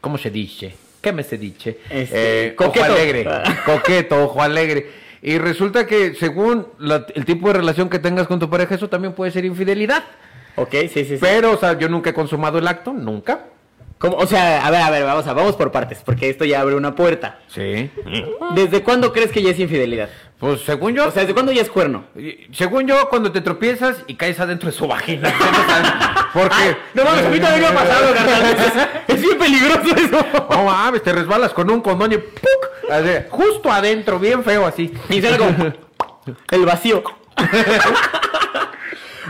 [0.00, 0.74] ¿cómo se dice?
[1.00, 1.78] ¿Qué me se dice?
[1.90, 2.84] Este, Eh, ojo coqueto.
[2.86, 3.28] alegre,
[3.64, 5.02] coqueto, ojo alegre.
[5.20, 8.88] Y resulta que según la- el tipo de relación que tengas con tu pareja, eso
[8.88, 10.04] también puede ser infidelidad.
[10.56, 11.18] Ok, sí, sí, sí.
[11.20, 13.46] Pero, o sea, yo nunca he consumado el acto, nunca.
[14.02, 14.16] ¿Cómo?
[14.16, 16.74] O sea, a ver, a ver, vamos, a, vamos por partes, porque esto ya abre
[16.74, 17.38] una puerta.
[17.46, 17.88] Sí.
[18.52, 20.08] ¿Desde cuándo crees que ya es infidelidad?
[20.40, 22.06] Pues según yo, O sea, ¿desde cuándo ya es cuerno?
[22.50, 25.32] Según yo, cuando te tropiezas y caes adentro de su vagina.
[26.32, 26.76] Porque.
[26.94, 28.42] No mames, a mí también me ha pasado, carnal.
[29.06, 30.26] Es, es bien peligroso eso.
[30.50, 32.90] No mames, te resbalas con un condón y ¡puc!
[32.90, 34.92] Así, justo adentro, bien feo así.
[35.10, 35.72] Y sale como
[36.50, 37.04] el vacío.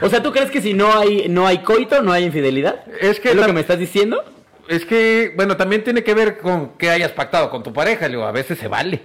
[0.01, 2.83] O sea, ¿tú crees que si no hay no hay coito, no hay infidelidad?
[3.01, 4.25] Es que ¿Es lo que me estás diciendo?
[4.73, 8.09] Es que, bueno, también tiene que ver con que hayas pactado con tu pareja.
[8.09, 9.03] Digo, a veces se vale.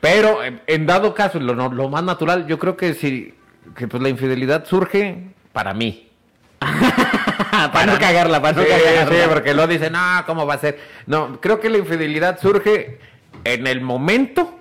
[0.00, 3.34] Pero en, en dado caso, lo, más natural, yo creo que sí,
[3.74, 6.08] que pues la infidelidad surge para mí.
[6.60, 9.22] para no cagarla, para no sí, cagarla.
[9.24, 10.78] sí, porque lo dicen, no, ¿cómo va a ser?
[11.06, 13.00] No, creo que la infidelidad surge
[13.42, 14.56] en el momento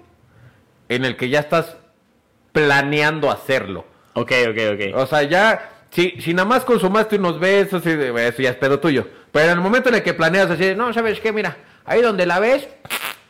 [0.90, 1.78] en el que ya estás
[2.52, 3.86] planeando hacerlo.
[4.14, 4.96] Ok, ok, ok.
[4.96, 8.80] O sea, ya, si, si nada más consumaste unos besos, y eso ya es pedo
[8.80, 9.08] tuyo.
[9.32, 11.32] Pero en el momento en el que planeas así, no, ¿sabes qué?
[11.32, 12.68] Mira, ahí donde la ves,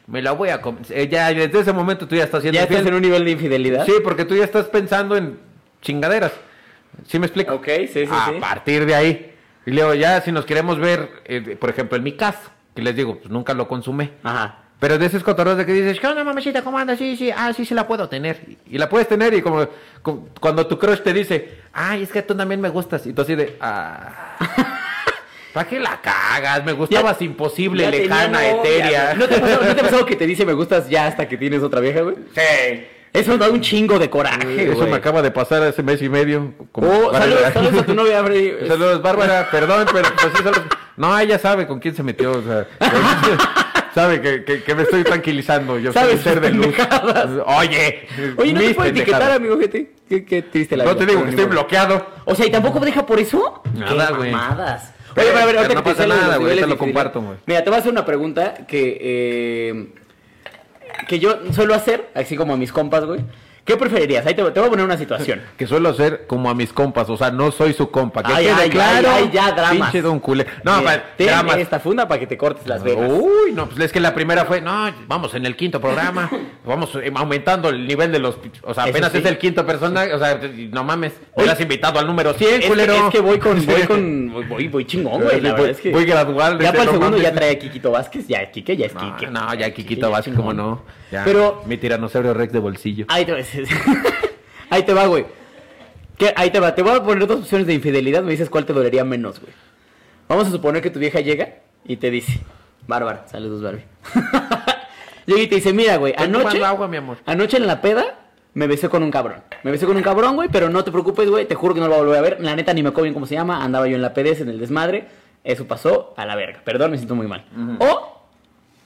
[0.08, 0.84] me la voy a comer.
[0.90, 3.32] Eh, ya, desde ese momento tú ya estás siendo ¿Ya estás en un nivel de
[3.32, 3.86] infidelidad?
[3.86, 5.40] Sí, porque tú ya estás pensando en
[5.82, 6.32] chingaderas.
[7.06, 7.54] ¿Sí me explico?
[7.54, 8.40] Ok, sí, sí, A sí.
[8.40, 9.34] partir de ahí.
[9.66, 12.40] Y luego ya, si nos queremos ver, eh, por ejemplo, en mi caso,
[12.74, 14.14] que les digo, pues nunca lo consumé.
[14.24, 14.64] Ajá.
[14.80, 16.62] Pero de esos cotorreos de que dices, ¿qué onda, mamacita?
[16.64, 17.00] ¿Cómo andas?
[17.00, 18.40] Sí, sí, ah, sí, sí la puedo tener.
[18.70, 19.68] Y, la puedes tener y como,
[20.04, 23.06] cu- cuando tu crush te dice, ay, es que tú también me gustas.
[23.08, 24.38] Y tú así de, ah.
[25.54, 26.64] ¿Para qué la cagas?
[26.64, 29.14] Me gustabas imposible, Ya tenía lejana, novia, etérea.
[29.16, 31.28] ¿No te, ha pasado, ¿No te ha pasado que te dice me gustas ya hasta
[31.28, 32.16] que tienes otra vieja, güey?
[32.36, 32.86] Sí.
[33.14, 34.92] Eso da un chingo de coraje, Eso güey.
[34.92, 36.54] me acaba de pasar hace mes y medio.
[36.72, 38.54] como Oh, saludos, saludos a tu novia, Freddy.
[38.68, 40.64] Saludos, Bárbara, perdón, pero pues sí, saludos.
[40.98, 42.68] No, ella sabe con quién se metió, o sea,
[44.02, 46.68] sabe que, que, que me estoy tranquilizando, yo soy ser de luz.
[46.68, 47.30] pendejadas.
[47.46, 48.08] Oye,
[48.38, 49.92] Oye, ¿no te puedes etiquetar, amigo gente?
[50.08, 51.54] Qué, qué triste la No vida, te digo que estoy modo.
[51.56, 52.06] bloqueado.
[52.26, 53.62] O sea, ¿y tampoco deja por eso?
[53.74, 54.32] Nada, güey.
[54.32, 54.94] mamadas.
[55.16, 57.22] Oye, pero a ver, pero ahorita no que te pasa nada, güey, ahorita lo comparto,
[57.22, 57.38] güey.
[57.48, 59.88] Mira, te voy a hacer una pregunta que, eh,
[61.08, 63.22] que yo suelo hacer, así como a mis compas, güey.
[63.68, 64.26] ¿Qué preferirías?
[64.26, 65.42] Ahí te, te voy a poner una situación.
[65.58, 68.24] Que suelo ser como a mis compas, o sea, no soy su compa.
[68.24, 69.10] Que Ay, quede ay, claro.
[69.12, 69.72] ay, ay, ya, dramas.
[69.92, 70.46] Pinche don culé.
[70.64, 71.58] No, Mira, pa- ten dramas.
[71.58, 73.12] esta funda para que te cortes las venas.
[73.12, 76.30] Uy, no, pues es que la primera fue, no, vamos en el quinto programa,
[76.66, 79.18] vamos eh, aumentando el nivel de los, o sea, apenas sí.
[79.18, 80.40] es el quinto personaje, o sea,
[80.72, 82.94] no mames, te has invitado al número 100, Es que, culero.
[82.94, 85.42] es que voy con, voy con, voy, voy, chingón, güey.
[85.42, 87.60] La Voy- verdad es que voy gradual, Ya para el no segundo ya trae a
[87.60, 89.32] Kikito Vázquez, ya Kike ya es No, Kike.
[89.32, 90.84] no, ya Kikito Vázquez, como no.
[91.12, 93.06] Ya, Pero mi tiranosaurio rex de bolsillo.
[93.10, 93.26] ahí
[94.70, 95.26] ahí te va, güey.
[96.18, 96.34] ¿Qué?
[96.36, 96.76] Ahí te va.
[96.76, 98.24] Te voy a poner dos opciones de infidelidad.
[98.24, 99.54] Me dices cuál te dolería menos, güey.
[100.28, 102.40] Vamos a suponer que tu vieja llega y te dice,
[102.86, 103.86] Bárbara, saludos, Barbie.
[105.26, 107.18] llega y te dice, mira, güey, anoche, tomando agua, mi amor.
[107.26, 109.44] anoche en la peda me besé con un cabrón.
[109.64, 111.46] Me besé con un cabrón, güey, pero no te preocupes, güey.
[111.46, 112.42] Te juro que no lo voy a volver a ver.
[112.42, 113.64] La neta ni me acuerdo bien cómo se llama.
[113.64, 115.08] Andaba yo en la PDS, en el desmadre.
[115.44, 116.62] Eso pasó a la verga.
[116.64, 117.46] Perdón, me siento muy mal.
[117.80, 118.24] O,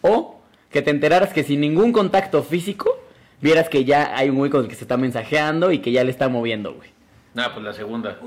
[0.01, 3.00] o, que te enteraras que sin ningún contacto físico,
[3.41, 6.04] vieras que ya hay un güey con el que se está mensajeando y que ya
[6.04, 6.89] le está moviendo, güey.
[7.34, 8.17] No, pues la segunda.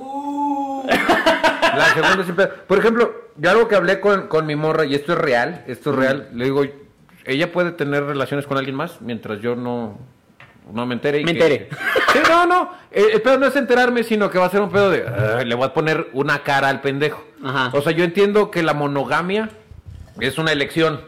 [0.86, 2.46] La segunda siempre.
[2.48, 5.90] Por ejemplo, yo algo que hablé con, con mi morra, y esto es real, esto
[5.90, 6.64] es real, le digo,
[7.24, 9.98] ella puede tener relaciones con alguien más mientras yo no,
[10.72, 11.20] no me entere.
[11.20, 11.68] y Me que- entere.
[12.14, 12.70] Sí, no, no.
[12.92, 15.04] eh, El, pedo no es enterarme, sino que va a ser un pedo de.
[15.38, 17.24] "Ay, le voy a poner una cara al pendejo.
[17.44, 17.70] Ajá.
[17.76, 19.48] O sea, yo entiendo que la monogamia
[20.20, 21.00] es una elección.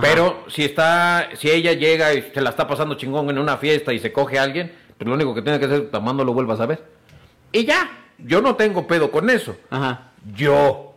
[0.00, 3.92] Pero si está, si ella llega y se la está pasando chingón en una fiesta
[3.92, 6.32] y se coge a alguien, pues lo único que tiene que hacer es tomando lo
[6.32, 6.84] vuelvas a ver.
[7.52, 9.56] Y ya, yo no tengo pedo con eso.
[9.70, 10.12] Ajá.
[10.34, 10.94] Yo.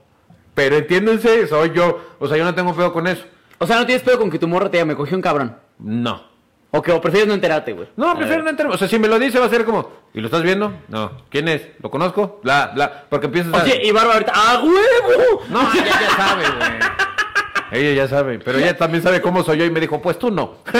[0.53, 2.15] Pero entiéndense, soy yo.
[2.19, 3.23] O sea, yo no tengo pedo con eso.
[3.57, 5.55] O sea, no tienes pedo con que tu morra te diga, me cogió un cabrón.
[5.79, 6.31] No.
[6.71, 7.89] O que o prefieres no enterarte, güey.
[7.97, 8.75] No, prefiero no enterarme.
[8.75, 10.73] O sea, si me lo dice va a ser como, ¿y lo estás viendo?
[10.87, 11.11] No.
[11.29, 11.67] ¿Quién es?
[11.81, 12.39] ¿Lo conozco?
[12.43, 13.05] Bla, bla.
[13.09, 13.63] Porque empiezas a...
[13.63, 15.41] Oye, y Bárbara ahorita, ¡ah, huevo!
[15.49, 17.10] No, ella ya sabe, güey.
[17.71, 20.29] Ella ya sabe, pero ella también sabe cómo soy yo y me dijo, pues tú
[20.29, 20.55] no.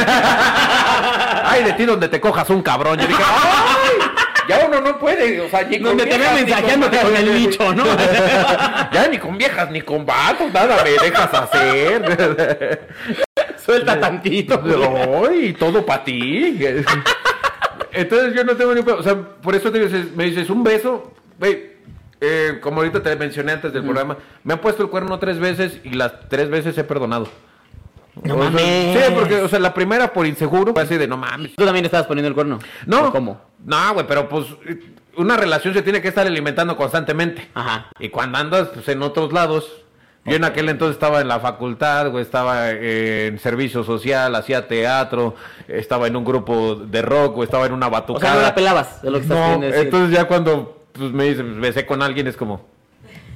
[1.43, 2.99] Ay, de ti donde te cojas un cabrón.
[2.99, 4.11] Yo dije, ¡ay!
[4.49, 7.73] Ya uno no puede, o sea, ni con Donde te ni mensajeándote con el bicho,
[7.73, 7.85] ¿no?
[8.91, 12.81] ya ni con viejas, ni con vatos, nada me dejas hacer.
[13.65, 14.61] Suelta tantito.
[15.29, 15.53] ¡Ay!
[15.53, 16.59] Todo para ti.
[17.93, 18.81] Entonces yo no tengo ni...
[18.81, 21.70] O sea, por eso te dices, me dices, un beso, güey.
[22.21, 25.79] Eh, como ahorita te mencioné antes del programa, me han puesto el cuerno tres veces
[25.83, 27.27] y las tres veces he perdonado.
[28.23, 28.97] No O sea, mames.
[29.05, 31.55] Sí, porque, o sea, la primera por inseguro, fue así de no mames.
[31.55, 32.59] ¿Tú también estabas poniendo el cuerno?
[32.85, 33.07] No.
[33.07, 33.41] ¿O ¿Cómo?
[33.65, 34.45] No, güey, pero pues
[35.17, 37.49] una relación se tiene que estar alimentando constantemente.
[37.53, 37.87] Ajá.
[37.99, 39.71] Y cuando andas pues, en otros lados,
[40.25, 44.67] yo en aquel entonces estaba en la facultad, güey, estaba eh, en servicio social, hacía
[44.67, 45.35] teatro,
[45.67, 48.33] estaba en un grupo de rock, o estaba en una O batucada.
[48.33, 51.43] sea, no la pelabas, es lo que estás No, entonces ya cuando pues, me dice,
[51.43, 52.67] besé con alguien es como,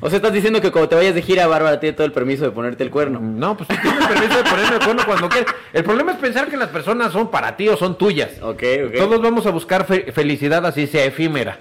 [0.01, 2.43] O sea, estás diciendo que cuando te vayas de gira, Bárbara tiene todo el permiso
[2.43, 3.19] de ponerte el cuerno.
[3.21, 5.53] no, pues tú tienes permiso de ponerme el cuerno cuando quieras.
[5.73, 8.31] El problema es pensar que las personas son para ti o son tuyas.
[8.41, 8.95] Ok, ok.
[8.97, 11.57] Todos vamos a buscar fe- felicidad así sea efímera.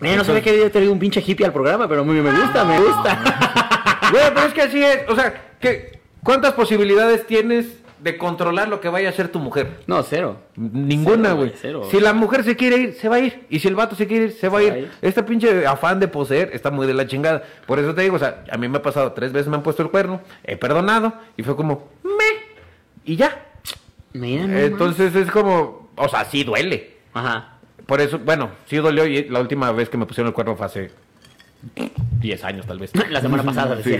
[0.00, 2.64] Mira, no sabía que había traído un pinche hippie al programa, pero muy me gusta,
[2.64, 4.08] me gusta.
[4.10, 5.00] Güey, pero es que así es.
[5.08, 7.66] O sea, ¿qué, ¿cuántas posibilidades tienes
[8.02, 9.80] de controlar lo que vaya a hacer tu mujer?
[9.86, 10.36] No, cero.
[10.56, 11.52] Ninguna, güey.
[11.90, 13.46] Si la mujer se quiere ir, se va a ir.
[13.50, 14.72] Y si el vato se quiere ir, se va a Se ir.
[14.72, 14.90] a ir.
[15.02, 17.42] Este pinche afán de poseer está muy de la chingada.
[17.66, 19.62] Por eso te digo, o sea, a mí me ha pasado tres veces, me han
[19.62, 22.50] puesto el cuerno, he perdonado y fue como, me.
[23.04, 23.46] Y ya.
[24.12, 26.96] Mira, no Entonces es como, o sea, sí duele.
[27.14, 27.54] Ajá.
[27.86, 30.66] Por eso, bueno, sí dolió y la última vez que me pusieron el cuerno fue
[30.66, 30.90] hace
[32.20, 32.92] 10 años tal vez.
[33.10, 33.96] La semana pasada Sí.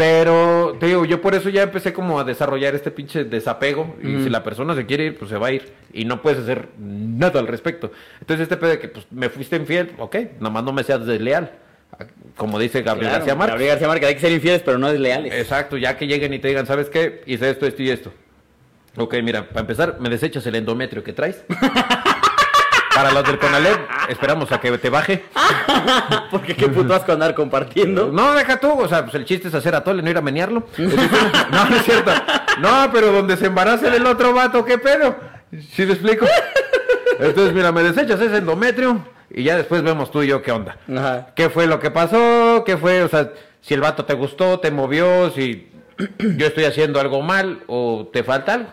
[0.00, 3.96] Pero, te digo, yo por eso ya empecé como a desarrollar este pinche desapego.
[4.02, 5.74] Y si la persona se quiere ir, pues se va a ir.
[5.92, 7.92] Y no puedes hacer nada al respecto.
[8.18, 11.52] Entonces, este pedo de que pues, me fuiste infiel, ok, nomás no me seas desleal.
[12.34, 13.52] Como dice Gabriel Claro, García Márquez.
[13.52, 15.34] Gabriel García Márquez, hay que ser infieles, pero no desleales.
[15.34, 17.22] Exacto, ya que lleguen y te digan, ¿sabes qué?
[17.26, 18.10] Hice esto, esto y esto.
[18.96, 21.44] Ok, mira, para empezar, me desechas el endometrio que traes.
[23.00, 23.78] Para los del Conalep,
[24.10, 25.24] esperamos a que te baje.
[26.30, 28.12] Porque qué puto asco andar compartiendo.
[28.12, 30.66] No, deja tú, o sea, pues el chiste es hacer atole, no ir a menearlo.
[30.76, 32.12] no, no es cierto.
[32.58, 35.16] No, pero donde se embarace del otro vato, ¿qué pedo?
[35.72, 36.26] ¿Sí me explico?
[37.18, 40.76] Entonces, mira, me desechas ese endometrio y ya después vemos tú y yo qué onda.
[40.94, 41.28] Ajá.
[41.34, 42.64] ¿Qué fue lo que pasó?
[42.66, 43.02] ¿Qué fue?
[43.02, 43.32] O sea,
[43.62, 45.72] si el vato te gustó, te movió, si
[46.18, 48.68] yo estoy haciendo algo mal o te falta algo.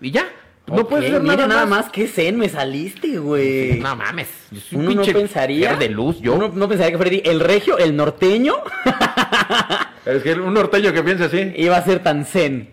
[0.00, 0.24] Y ya.
[0.68, 1.84] No Ok, puedes hacer mira nada, nada más.
[1.84, 1.92] más.
[1.92, 3.78] Qué zen me saliste, güey.
[3.78, 4.28] No mames.
[4.50, 5.74] Yo soy un Uno no pinche pensaría.
[5.76, 6.34] de luz, yo.
[6.34, 8.54] Uno no pensaría que Freddy, el regio, el norteño,
[10.04, 11.52] Es que un norteño que piensa así.
[11.56, 12.70] iba a ser tan zen.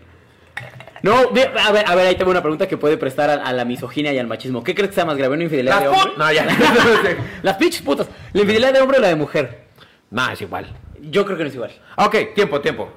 [1.01, 3.51] No, ve- a ver, a ver, ahí tengo una pregunta que puede prestar a, a
[3.53, 4.63] la misoginia y al machismo.
[4.63, 6.13] ¿Qué crees que sea más grave, una infidelidad de hombre?
[6.17, 6.47] No, ya.
[7.43, 8.07] Las pinches putas.
[8.31, 9.63] ¿La infidelidad de hombre o la de mujer?
[10.11, 10.67] no, es igual.
[11.01, 11.71] Yo creo que no es igual.
[11.97, 12.89] Ok, tiempo, tiempo.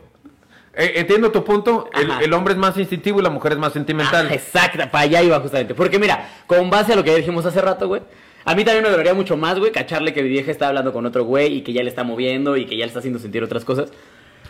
[0.77, 1.89] Eh, entiendo tu punto.
[1.95, 2.21] El, Ajá.
[2.23, 4.29] el hombre es más instintivo y la mujer es más sentimental.
[4.31, 5.75] Ah, exacto, para allá iba justamente.
[5.75, 8.03] Porque mira, con base a lo que ya dijimos hace rato, güey.
[8.45, 11.05] A mí también me dolería mucho más, güey, cacharle que mi vieja está hablando con
[11.05, 13.43] otro güey y que ya le está moviendo y que ya le está haciendo sentir
[13.43, 13.91] otras cosas.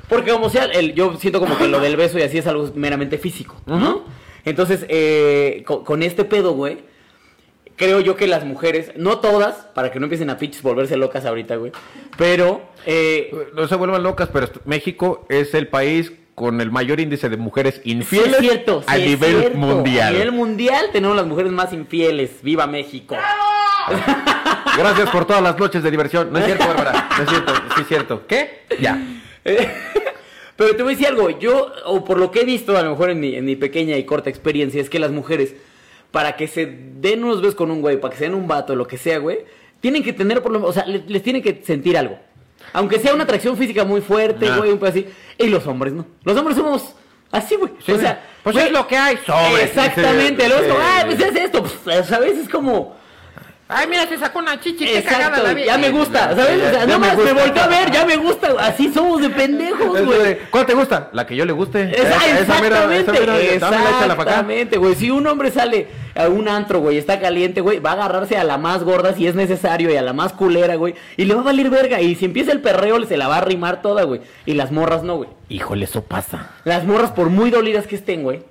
[0.09, 2.71] Porque como sea, el, yo siento como que lo del beso y así es algo
[2.75, 4.05] meramente físico, ¿no?
[4.45, 6.79] Entonces, eh, con, con este pedo, güey,
[7.77, 11.25] creo yo que las mujeres, no todas, para que no empiecen a pinches volverse locas
[11.25, 11.73] ahorita, güey,
[12.17, 12.62] pero...
[12.87, 17.37] eh, No se vuelvan locas, pero México es el país con el mayor índice de
[17.39, 19.59] mujeres Sí infieles es cierto, sí a es nivel cierto.
[19.59, 20.09] mundial.
[20.09, 22.31] A nivel mundial tenemos las mujeres más infieles.
[22.43, 23.17] ¡Viva México!
[24.77, 26.31] Gracias por todas las noches de diversión.
[26.33, 27.09] No es cierto, Bárbara.
[27.17, 27.55] No es cierto.
[27.75, 28.27] Sí es cierto.
[28.27, 28.65] ¿Qué?
[28.81, 29.01] Ya.
[30.57, 32.91] Pero te voy a decir algo, yo, o por lo que he visto, a lo
[32.91, 35.55] mejor en mi, en mi pequeña y corta experiencia, es que las mujeres,
[36.16, 38.74] para que se den unos besos con un güey, para que se den un vato,
[38.74, 39.40] lo que sea, güey,
[39.83, 42.18] tienen que tener por lo menos, o sea, le- les, tienen que sentir algo.
[42.72, 45.07] Aunque sea una atracción física muy fuerte, güey, un pedo así.
[45.37, 46.07] Y los hombres, ¿no?
[46.24, 46.94] Los hombres somos
[47.31, 47.70] así, güey.
[47.85, 49.18] Sí, o sea, pues güey, es lo que hay.
[49.62, 50.70] Exactamente, como, sí.
[50.81, 52.38] ah, pues es esto, pues, ¿sabes?
[52.38, 52.96] Es como...
[53.68, 54.87] Ay, mira, se sacó una chichi.
[54.88, 56.62] Exacto, ya me gusta, ¿sabes?
[56.62, 59.20] O sea, Ya no me más me volteé a ver, ya me gusta, así somos
[59.20, 60.38] de pendejos, güey.
[60.50, 61.09] ¿Cuál te gusta?
[61.12, 61.83] La que yo le guste.
[61.90, 64.94] Esa- exactamente, exactamente, güey.
[64.94, 68.44] Si un hombre sale a un antro, güey, está caliente, güey, va a agarrarse a
[68.44, 71.40] la más gorda si es necesario y a la más culera, güey, y le va
[71.40, 72.00] a valer verga.
[72.00, 74.20] Y si empieza el perreo, se la va a arrimar toda, güey.
[74.46, 75.29] Y las morras no, güey.
[75.48, 76.50] Híjole, eso pasa.
[76.64, 78.42] Las morras, por muy dolidas que estén, güey,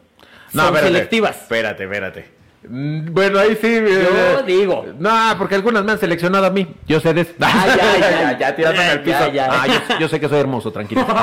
[0.52, 0.88] son espérate.
[0.88, 1.38] selectivas.
[1.44, 2.35] Espérate, espérate.
[2.68, 3.80] Mm, Bueno, ahí sí.
[3.80, 4.86] Yo digo.
[5.00, 6.68] No, porque algunas me han seleccionado a mí.
[6.88, 7.32] Yo sé de eso.
[7.42, 9.20] Ah, ya, ya, ya, ya, tirándome al piso.
[9.28, 9.48] ya, ya.
[9.52, 11.06] Ah, yo, yo sé que soy hermoso, tranquilo.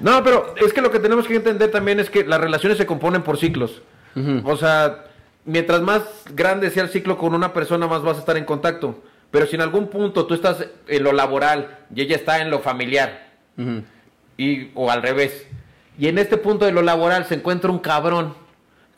[0.00, 2.86] No, pero es que lo que tenemos que entender también es que las relaciones se
[2.86, 3.82] componen por ciclos.
[4.44, 5.04] O sea,
[5.44, 6.02] mientras más
[6.34, 9.00] grande sea el ciclo con una persona, más vas a estar en contacto.
[9.30, 12.58] Pero si en algún punto tú estás en lo laboral y ella está en lo
[12.58, 13.28] familiar,
[14.36, 15.46] y, o al revés.
[15.98, 18.34] Y en este punto de lo laboral se encuentra un cabrón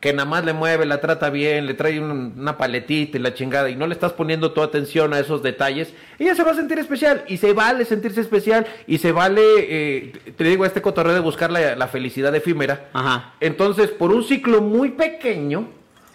[0.04, 3.32] que nada más le mueve, la trata bien, le trae un- una paletita y la
[3.32, 6.54] chingada, y no le estás poniendo tu atención a esos detalles, ella se va a
[6.54, 11.14] sentir especial, y se vale sentirse especial, y se vale, eh, te digo, este cotorreo
[11.14, 12.90] de buscar la, la felicidad efímera.
[12.92, 13.32] Ajá.
[13.40, 15.68] Entonces, por un ciclo muy pequeño,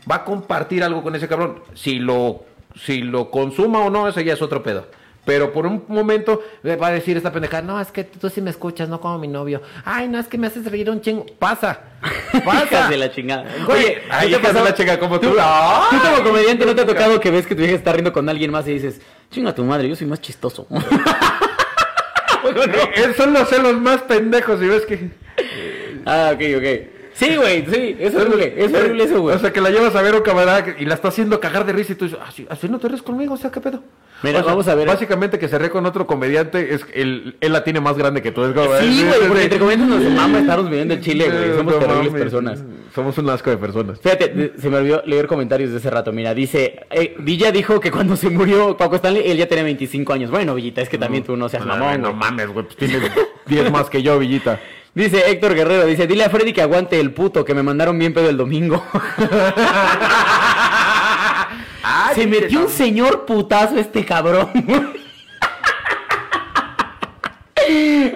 [0.09, 1.63] va a compartir algo con ese cabrón.
[1.73, 2.43] Si lo,
[2.79, 4.85] si lo consuma o no, eso ya es otro pedo.
[5.29, 8.41] Pero por un momento le va a decir esta pendejada, no, es que tú sí
[8.41, 9.61] me escuchas, no como mi novio.
[9.85, 11.23] Ay, no, es que me haces reír un chingo.
[11.37, 11.81] Pasa,
[12.43, 12.63] pasa.
[12.65, 13.45] Hijas de la chingada.
[13.67, 15.29] Oye, ¿no ay, te pasó- la chinga, como tú.
[15.29, 15.35] Tú,
[16.01, 18.49] como comediante no te ha tocado que ves que tu vieja está riendo con alguien
[18.49, 20.65] más y dices, chinga tu madre, yo soy más chistoso.
[22.95, 25.09] Eh, Son los celos más pendejos, y ves que...
[26.05, 26.89] ah, ok, ok.
[27.13, 29.35] Sí, güey, sí, es horrible, es horrible eso, güey.
[29.35, 31.73] O sea, que la llevas a ver un camarada y la está haciendo cagar de
[31.73, 33.83] risa y tú dices, así, así no te ríes conmigo, o sea, ¿qué pedo?
[34.21, 34.87] Mira, O sea, vamos a ver.
[34.87, 38.31] Básicamente que se ríe con otro comediante, es él, él la tiene más grande que
[38.31, 38.43] tú.
[38.43, 41.55] Es como, Sí, eh, güey, porque entre comediantes nos mama estarnos viviendo en Chile, güey.
[41.57, 42.63] Somos no terribles personas.
[42.93, 43.99] Somos un asco de personas.
[44.01, 46.11] Fíjate, se me olvidó leer comentarios de ese rato.
[46.11, 50.11] Mira, dice, eh, Villa dijo que cuando se murió Paco Stanley, él ya tenía 25
[50.13, 50.31] años.
[50.31, 52.01] Bueno, Villita, es que también tú no seas No, mamón.
[52.01, 52.19] no güey.
[52.19, 53.01] mames, güey, pues tienes
[53.45, 54.59] 10 más que yo, Villita.
[54.95, 58.11] Dice Héctor Guerrero, dice, dile a Freddy que aguante el puto, que me mandaron bien
[58.11, 58.83] pedo el domingo.
[62.15, 64.49] se metió un señor putazo este cabrón.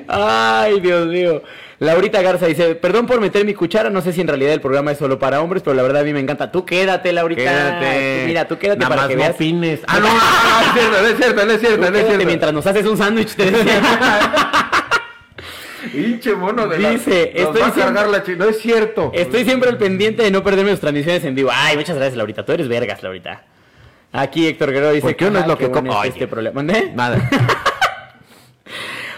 [0.07, 1.41] Ay, Dios mío.
[1.79, 4.91] Laurita Garza dice, perdón por meter mi cuchara, no sé si en realidad el programa
[4.93, 6.49] es solo para hombres, pero la verdad a mí me encanta.
[6.51, 7.41] Tú quédate, Laurita.
[7.43, 8.19] Quédate.
[8.21, 9.35] Tú- Mira, tú quédate Nada para más que no veas.
[9.35, 9.79] opines.
[9.87, 10.07] Ah, no,
[10.91, 12.25] no, no, es cierto, es cierto, es Tú cierto, es quédate cierto.
[12.25, 13.81] mientras nos haces un sándwich, te decía.
[15.91, 19.11] Pinche mono de Dice, estoy va a diciendo- cargar la chi- No es cierto.
[19.13, 21.49] Estoy siempre al pendiente de no perderme sus transmisiones en vivo.
[21.53, 22.45] Ay, muchas gracias, Laurita.
[22.45, 23.43] Tú eres vergas, Laurita.
[24.13, 26.09] Aquí Héctor Guerrero dice Porque uno es "Ah, lo que bueno co- está Oye.
[26.09, 26.55] este problema.
[26.55, 26.91] ¿Mandé?
[26.93, 27.29] Nada.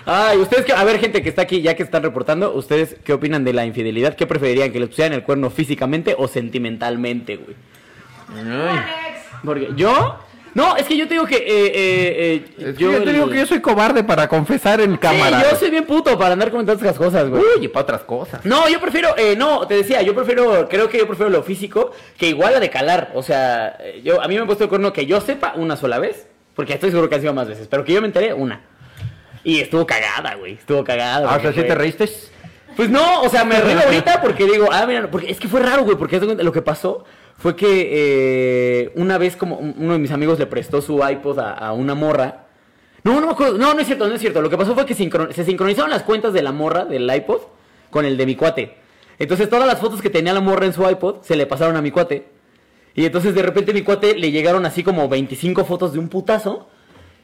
[0.07, 3.11] Ay, ustedes, qué- a ver, gente que está aquí, ya que están reportando, ¿ustedes qué
[3.13, 4.15] opinan de la infidelidad?
[4.15, 4.71] ¿Qué preferirían?
[4.71, 7.55] ¿Que les pusieran el cuerno físicamente o sentimentalmente, güey?
[9.43, 10.19] Porque yo.
[10.55, 11.35] No, es que yo te digo que.
[11.35, 15.41] Eh, eh, eh, que yo te digo que yo soy cobarde para confesar en cámara.
[15.41, 17.43] Sí, yo soy bien puto para andar comentando estas cosas, güey.
[17.43, 18.45] Uy, y para otras cosas.
[18.45, 21.91] No, yo prefiero, eh, no, te decía, yo prefiero, creo que yo prefiero lo físico
[22.17, 23.11] que igual la de calar.
[23.15, 25.75] O sea, eh, yo, a mí me han puesto el cuerno que yo sepa una
[25.75, 28.33] sola vez, porque estoy seguro que han sido más veces, pero que yo me enteré
[28.33, 28.61] una.
[29.43, 30.53] Y estuvo cagada, güey.
[30.53, 31.29] Estuvo cagada.
[31.29, 32.09] Ah, o sea, ¿sí te reíste?
[32.77, 35.59] Pues no, o sea, me río ahorita porque digo, ah, mira, porque es que fue
[35.59, 37.03] raro, güey, porque lo que pasó
[37.37, 41.39] fue que eh, una vez como un- uno de mis amigos le prestó su iPod
[41.39, 42.45] a, a una morra.
[43.03, 44.41] No, no me acuerdo, no, no es cierto, no es cierto.
[44.41, 47.41] Lo que pasó fue que se sincronizaron las cuentas de la morra del iPod
[47.91, 48.77] con el de mi cuate.
[49.19, 51.81] Entonces todas las fotos que tenía la morra en su iPod se le pasaron a
[51.81, 52.27] mi cuate.
[52.95, 56.67] Y entonces de repente mi cuate le llegaron así como 25 fotos de un putazo.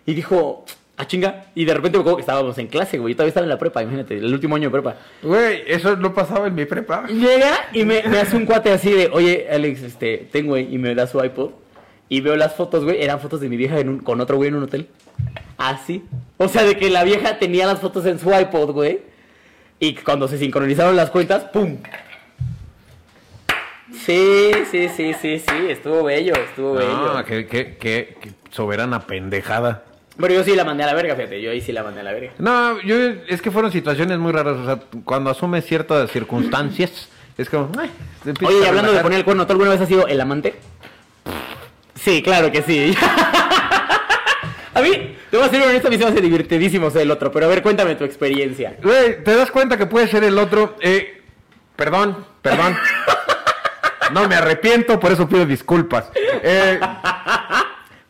[0.06, 0.66] Y dijo,
[1.02, 1.46] ah, chinga.
[1.56, 3.14] Y de repente me acuerdo que estábamos en clase, güey.
[3.14, 4.96] Yo todavía estaba en la prepa, imagínate, el último año de prepa.
[5.24, 7.08] Güey, eso no pasaba en mi prepa.
[7.08, 10.78] Llega y me, me hace un cuate así de, oye, Alex, este, tengo, güey, y
[10.78, 11.52] me da su iPod.
[12.10, 14.50] Y veo las fotos, güey, eran fotos de mi vieja en un- con otro güey
[14.50, 14.88] en un hotel.
[15.58, 16.04] Así.
[16.38, 19.00] O sea, de que la vieja tenía las fotos en su iPod, güey.
[19.80, 21.78] Y cuando se sincronizaron las cuentas, ¡pum!
[24.06, 27.24] Sí, sí, sí, sí, sí, estuvo bello, estuvo bello.
[27.26, 28.16] Qué, qué, qué
[28.50, 29.84] soberana pendejada.
[30.20, 32.04] Pero yo sí la mandé a la verga, fíjate, yo ahí sí la mandé a
[32.04, 32.32] la verga.
[32.38, 32.96] No, yo,
[33.28, 34.58] es que fueron situaciones muy raras.
[34.58, 37.72] O sea, cuando asumes ciertas circunstancias, es como.
[37.80, 37.90] ay,
[38.46, 40.56] Oye, y hablando de poner el cuerno, ¿tú alguna vez has sido el amante?
[41.96, 42.96] Sí, claro que sí.
[44.74, 47.12] a mí, te voy a ser honesto, a mí se me hace divertidísimo ser el
[47.12, 48.78] otro, pero a ver, cuéntame tu experiencia.
[48.84, 50.76] Güey, te das cuenta que puede ser el otro.
[50.82, 51.22] Eh,
[51.76, 52.76] perdón, perdón.
[54.12, 56.12] No me arrepiento, por eso pido disculpas.
[56.44, 56.78] Eh,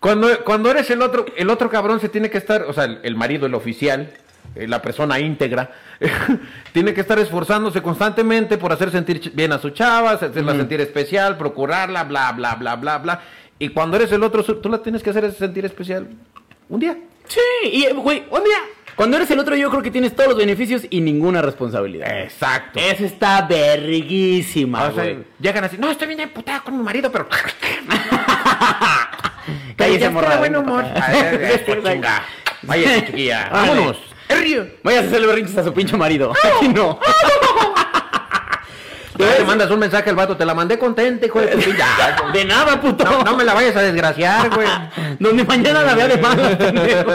[0.01, 2.99] cuando, cuando eres el otro, el otro cabrón se tiene que estar, o sea, el,
[3.03, 4.11] el marido, el oficial,
[4.55, 5.69] eh, la persona íntegra,
[6.73, 11.37] tiene que estar esforzándose constantemente por hacer sentir bien a su chava, hacerla sentir especial,
[11.37, 13.21] procurarla, bla, bla, bla, bla, bla.
[13.59, 16.07] Y cuando eres el otro, tú la tienes que hacer sentir especial
[16.67, 16.97] un día.
[17.27, 17.39] Sí,
[17.71, 18.57] y eh, güey, un día,
[18.95, 22.23] cuando eres el otro yo creo que tienes todos los beneficios y ninguna responsabilidad.
[22.23, 22.79] Exacto.
[22.79, 25.19] Eso está verguísima, O sea, güey.
[25.39, 27.27] llegan así, no, estoy bien emputada con mi marido, pero...
[29.81, 30.37] Cállese, morra.
[30.37, 30.85] buen humor.
[30.85, 32.23] A ver, esto, chinga.
[32.63, 33.49] Vaya, chiquilla.
[33.51, 33.97] Vámonos.
[34.29, 34.65] El río.
[34.83, 36.31] Vayas a hacerle berrinches a su pinche marido.
[36.31, 36.99] Aquí no.
[39.17, 41.83] Te mandas un mensaje al vato, te la mandé contenta, hijo de tu pinche.
[42.33, 43.03] De nada, puto.
[43.03, 44.67] No, no me la vayas a desgraciar, güey.
[45.19, 47.11] Donde mañana la vea de mala, pendejo.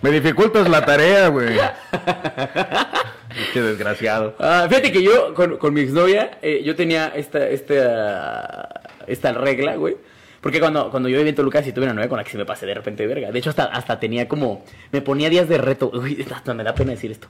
[0.00, 1.58] Me dificultas la tarea, güey.
[3.52, 4.36] Qué desgraciado.
[4.38, 9.76] Ah, fíjate que yo, con, con mi exnovia, eh, yo tenía esta, esta, esta regla,
[9.76, 9.96] güey.
[10.44, 12.36] Porque cuando, cuando yo vivía en Toluca, sí tuve una novia con la que se
[12.36, 13.32] me pasé de repente de verga.
[13.32, 14.62] De hecho, hasta, hasta tenía como...
[14.92, 15.90] Me ponía días de reto.
[15.94, 17.28] Uy, hasta me da pena decir esto.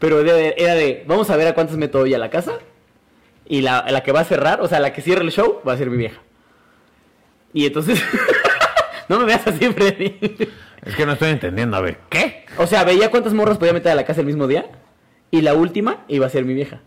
[0.00, 2.54] Pero era de, era de, vamos a ver a cuántos meto hoy a la casa.
[3.46, 5.74] Y la, la que va a cerrar, o sea, la que cierre el show, va
[5.74, 6.20] a ser mi vieja.
[7.52, 8.02] Y entonces...
[9.08, 10.18] no me veas así, Freddy.
[10.84, 11.98] Es que no estoy entendiendo, a ver.
[12.08, 12.44] ¿Qué?
[12.56, 14.66] O sea, veía cuántas morras podía meter a la casa el mismo día.
[15.30, 16.80] Y la última iba a ser mi vieja.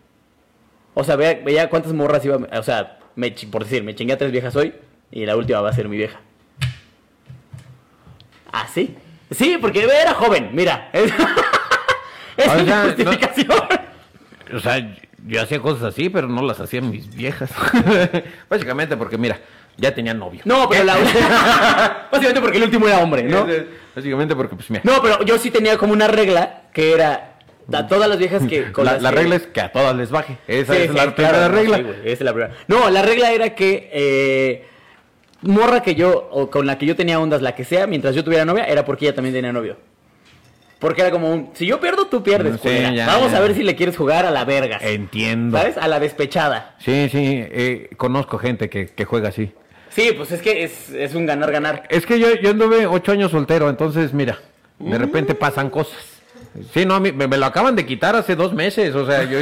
[0.92, 2.58] O sea, veía, veía cuántas morras iba a...
[2.58, 4.74] O sea, me, por decir, me chingué a tres viejas hoy.
[5.12, 6.18] Y la última va a ser mi vieja.
[8.52, 8.96] ¿Ah, sí?
[9.30, 10.90] Sí, porque era joven, mira.
[10.92, 11.10] Es,
[12.36, 13.48] es O sea, no- justificación.
[14.54, 14.96] O sea,
[15.26, 17.50] yo hacía cosas así, pero no las hacían mis viejas.
[18.50, 19.38] Básicamente porque, mira,
[19.78, 20.40] ya tenía novio.
[20.44, 20.96] No, pero la
[22.12, 23.46] Básicamente porque el último era hombre, ¿no?
[23.94, 24.82] Básicamente porque, pues, mira.
[24.84, 27.28] No, pero yo sí tenía como una regla que era...
[27.72, 28.72] A todas las viejas que...
[28.72, 30.36] con la, las la que- regla es que a todas les baje.
[30.48, 31.76] Esa Sí, es sí, la primera regla.
[31.78, 32.54] sí, güey, esa es la primera.
[32.66, 34.68] No, la regla era que eh,
[35.42, 38.24] morra que yo, o con la que yo tenía ondas, la que sea, mientras yo
[38.24, 39.76] tuviera novia, era porque ella también tenía novio.
[40.78, 42.60] Porque era como un, si yo pierdo, tú pierdes.
[42.62, 43.38] Ya, Vamos ya.
[43.38, 44.78] a ver si le quieres jugar a la verga.
[44.82, 45.56] Entiendo.
[45.56, 45.76] ¿Sabes?
[45.76, 46.74] A la despechada.
[46.80, 49.52] Sí, sí, eh, conozco gente que, que juega así.
[49.90, 51.84] Sí, pues es que es, es un ganar-ganar.
[51.88, 54.38] Es que yo, yo anduve ocho años soltero, entonces, mira,
[54.80, 56.11] de repente pasan cosas.
[56.74, 59.40] Sí, no, me, me lo acaban de quitar hace dos meses, o sea, yo,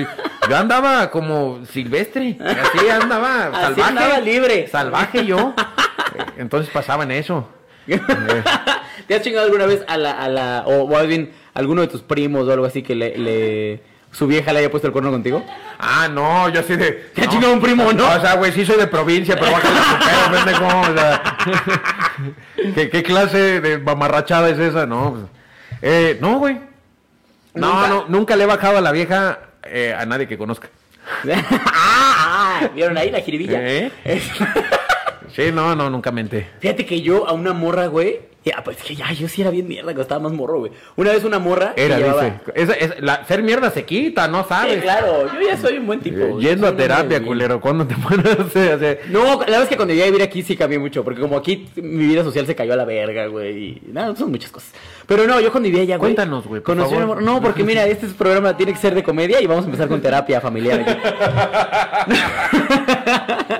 [0.48, 3.82] yo andaba como silvestre, así andaba, Así salvaje.
[3.82, 4.68] andaba libre.
[4.68, 5.54] Salvaje yo.
[6.16, 7.48] Eh, Entonces pasaban eso.
[9.06, 12.02] ¿Te has chingado alguna vez a la, a la, o más bien, alguno de tus
[12.02, 15.44] primos o algo así que le, le- su vieja le haya puesto el cuerno contigo?
[15.78, 16.92] Ah, no, yo así de.
[17.14, 17.30] ¿Te ha no.
[17.32, 18.06] chingado un primo, no?
[18.08, 21.22] O sea, güey, sí soy de provincia, pero bájale su pedo, pendejo, o sea.
[22.74, 24.86] ¿Qué, qué clase de mamarrachada es esa?
[24.86, 25.24] No, pues,
[25.82, 26.69] eh, no, güey.
[27.54, 27.88] No, ¿Nunca?
[27.88, 30.68] no, nunca le he bajado a la vieja eh, a nadie que conozca.
[31.66, 33.58] ah, ah, ¿vieron ahí la jiribilla?
[33.60, 33.90] ¿Eh?
[35.34, 36.48] Sí, no, no, nunca menté.
[36.58, 38.20] Fíjate que yo a una morra, güey.
[38.42, 40.72] Ya, pues que ya, yo sí era bien mierda cuando estaba más morro, güey.
[40.96, 41.74] Una vez una morra.
[41.74, 42.94] que Era, llevaba- dice.
[43.00, 44.76] La- ser mierda se quita, no sabes.
[44.76, 46.16] Sí, claro, yo ya soy un buen tipo.
[46.20, 47.60] Eh, yo Yendo a terapia, hombre culero.
[47.60, 48.24] ¿Cuándo te pones
[49.10, 51.36] No, la verdad es que cuando llegué a vivir aquí sí cambié mucho, porque como
[51.36, 54.72] aquí mi vida social se cayó a la verga, güey, y nada, son muchas cosas.
[55.06, 56.14] Pero no, yo cuando vivía allá, güey.
[56.14, 57.18] Cuéntanos, güey, por conocí favor.
[57.18, 59.66] una No, porque mira, este es programa tiene que ser de comedia y vamos a
[59.66, 60.98] empezar con terapia familiar aquí.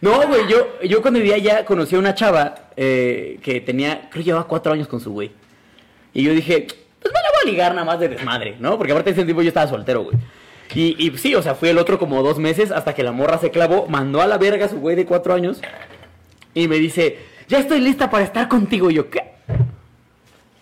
[0.00, 4.22] No, güey, yo, yo cuando vivía allá conocí a una chava eh, que tenía, creo
[4.22, 5.30] que llevaba cuatro años con su güey.
[6.12, 6.66] Y yo dije,
[7.02, 8.76] voy a ligar nada más de desmadre, ¿no?
[8.76, 10.16] Porque aparte ese tiempo yo estaba soltero, güey.
[10.74, 13.38] Y, y sí, o sea, fui el otro como dos meses hasta que la morra
[13.38, 15.60] se clavó, mandó a la verga a su güey de cuatro años
[16.54, 17.18] y me dice,
[17.48, 18.90] ya estoy lista para estar contigo.
[18.90, 19.22] Y yo, ¿qué?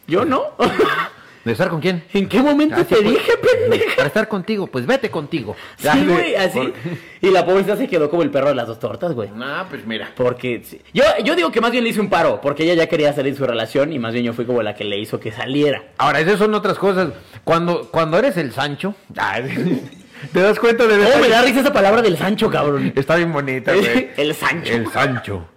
[0.07, 0.53] Yo no.
[1.45, 2.03] ¿De estar con quién?
[2.15, 3.97] ¿En qué momento Ah, te pues, dije, pendeja?
[3.97, 5.55] Para estar contigo, pues vete contigo.
[5.77, 6.73] Sí, güey, así.
[7.21, 9.31] Y la pobrecita se quedó como el perro de las dos tortas, güey.
[9.31, 10.11] No, pues mira.
[10.17, 10.81] Porque sí.
[10.95, 13.35] yo, yo digo que más bien le hice un paro, porque ella ya quería salir
[13.35, 15.83] de su relación y más bien yo fui como la que le hizo que saliera.
[15.99, 17.11] Ahora, esas son otras cosas.
[17.45, 18.95] Cuando, cuando eres el Sancho,
[20.33, 20.95] te das cuenta de...
[20.95, 22.93] Oh, me da risa esa palabra del Sancho, cabrón.
[22.97, 24.11] Está bien bonita, güey.
[24.17, 24.73] El Sancho.
[24.73, 25.49] El Sancho.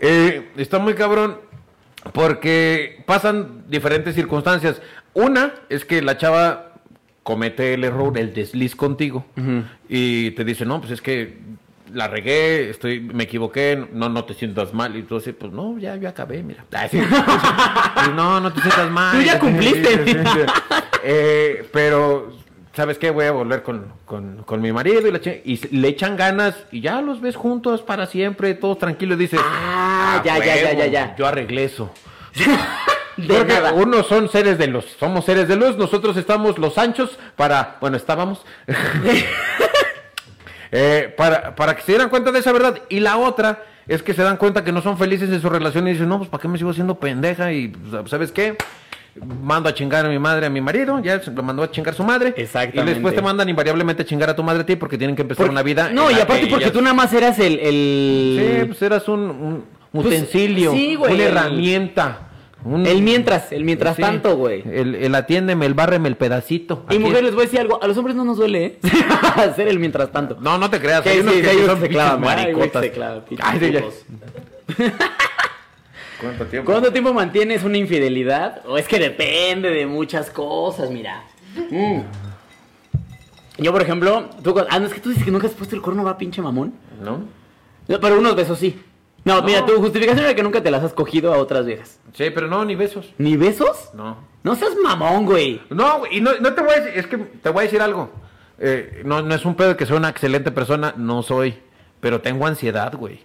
[0.00, 1.38] Eh, está muy cabrón
[2.12, 4.80] porque pasan diferentes circunstancias.
[5.14, 6.72] Una es que la chava
[7.22, 9.24] comete el error, el desliz contigo
[9.88, 11.38] y te dice, no, pues es que
[11.92, 14.96] la regué, estoy, me equivoqué, no, no te sientas mal.
[14.96, 16.64] Y tú dices, pues no, ya, ya acabé, mira.
[18.14, 19.16] No, no te sientas mal.
[19.16, 20.04] Tú ya cumpliste.
[21.04, 22.32] Eh, pero,
[22.74, 23.10] ¿sabes qué?
[23.10, 26.80] Voy a volver con, con- con mi marido y, la y le echan ganas y
[26.80, 29.18] ya los ves juntos para siempre, todos tranquilos.
[29.18, 31.16] Dices, Ah, ya, ya, ya, ya, ya.
[31.16, 31.92] Yo arreglé eso.
[33.16, 33.72] De Porque nada.
[33.72, 37.96] unos son seres de luz, somos seres de luz, nosotros estamos los anchos para, bueno,
[37.96, 38.44] estábamos,
[40.76, 42.80] Eh, para, para que se dieran cuenta de esa verdad.
[42.88, 45.86] Y la otra es que se dan cuenta que no son felices en su relación
[45.86, 47.52] y dicen, no, pues ¿para qué me sigo haciendo pendeja?
[47.52, 48.56] Y pues, ¿sabes qué?
[49.40, 52.02] Mando a chingar a mi madre, a mi marido, ya lo mandó a chingar su
[52.02, 52.34] madre.
[52.36, 52.90] Exactamente.
[52.90, 55.22] Y después te mandan invariablemente a chingar a tu madre a ti porque tienen que
[55.22, 55.90] empezar una vida.
[55.92, 57.60] No, y aparte que porque tú nada más eras el...
[57.60, 58.58] el...
[58.60, 62.23] Sí, pues eras un, un Pues, utensilio, sí, güey, una el- herramienta.
[62.64, 64.62] Un- El mientras, el mientras Sí, tanto, güey.
[64.66, 66.84] El, el atiéndeme, el bárreme el pedacito.
[66.90, 68.78] Y Aquí- mujer, les voy a decir algo, a los hombres no nos duele, ¿eh?
[69.36, 70.36] Hacer el mientras tanto.
[70.40, 71.02] No, no te creas.
[71.04, 72.82] Sí, hay unos sí, que sí, sí ellos son se clavan, pinches ay, güey, maricotas.
[72.82, 73.24] se clavan.
[76.20, 76.70] ¿Cuánto tiempo?
[76.70, 78.62] ¿Cuánto tiempo mantienes una infidelidad?
[78.66, 81.22] O es que depende de muchas cosas, mira.
[81.70, 82.00] Mm.
[83.58, 85.82] Yo, por ejemplo, tú, ah, no, es que tú dices que nunca has puesto el
[85.82, 86.72] cuerno, va pinche mamón.
[87.02, 87.20] ¿No?
[87.88, 88.80] No, pero unos besos sí.
[89.24, 89.42] No, No.
[89.42, 91.98] mira, tu justificación era que nunca te las has cogido a otras viejas.
[92.12, 93.12] Sí, pero no, ni besos.
[93.18, 93.90] ¿Ni besos?
[93.94, 94.18] No.
[94.42, 95.62] No seas mamón, güey.
[95.70, 97.80] No, güey, y no, no te voy a decir, es que te voy a decir
[97.80, 98.10] algo.
[98.58, 101.58] Eh, no, no es un pedo de que soy una excelente persona, no soy.
[102.00, 103.22] Pero tengo ansiedad, güey.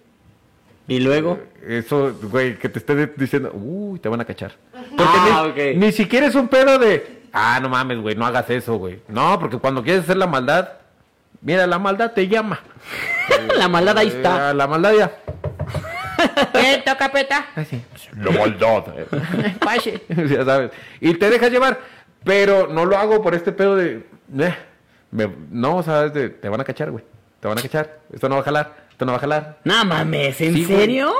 [0.87, 1.37] ¿Y luego?
[1.67, 4.53] Eso, güey, que te esté diciendo, uy, te van a cachar.
[4.71, 5.77] Porque Ah, ni, ok.
[5.77, 9.01] ni siquiera es un pedo de, ah, no mames, güey, no hagas eso, güey.
[9.09, 10.69] No, porque cuando quieres hacer la maldad,
[11.41, 12.59] mira, la maldad te llama.
[13.57, 14.49] La maldad ahí está.
[14.49, 15.11] Eh, la maldad ya.
[16.53, 17.47] ¿Qué toca peta?
[17.55, 17.81] Así.
[18.17, 18.83] La maldad.
[19.59, 20.01] Pase.
[20.29, 20.71] ya sabes.
[21.01, 21.79] Y te dejas llevar.
[22.23, 24.03] Pero no lo hago por este pedo de.
[24.39, 24.55] eh,
[25.11, 27.03] me- no, o sea, de, te van a cachar, güey.
[27.39, 27.99] Te van a cachar.
[28.13, 28.75] Esto no va a jalar.
[28.91, 29.59] Esto no va a jalar.
[29.63, 30.77] No mames, ¿en Sí, güey.
[30.79, 31.13] serio?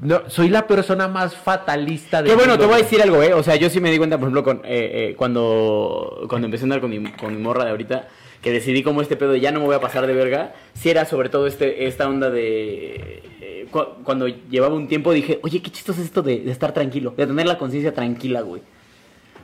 [0.00, 3.32] No, soy la persona más fatalista de Qué bueno, te voy a decir algo, ¿eh?
[3.32, 6.64] O sea, yo sí me di cuenta, por ejemplo, con, eh, eh, cuando, cuando empecé
[6.64, 8.06] a andar con mi, con mi morra de ahorita,
[8.42, 10.90] que decidí como este pedo de ya no me voy a pasar de verga, si
[10.90, 13.22] era sobre todo este, esta onda de...
[13.70, 17.14] cu- cuando llevaba un tiempo dije, oye, qué chistoso es esto de, de estar tranquilo,
[17.16, 18.62] de tener la conciencia tranquila, güey.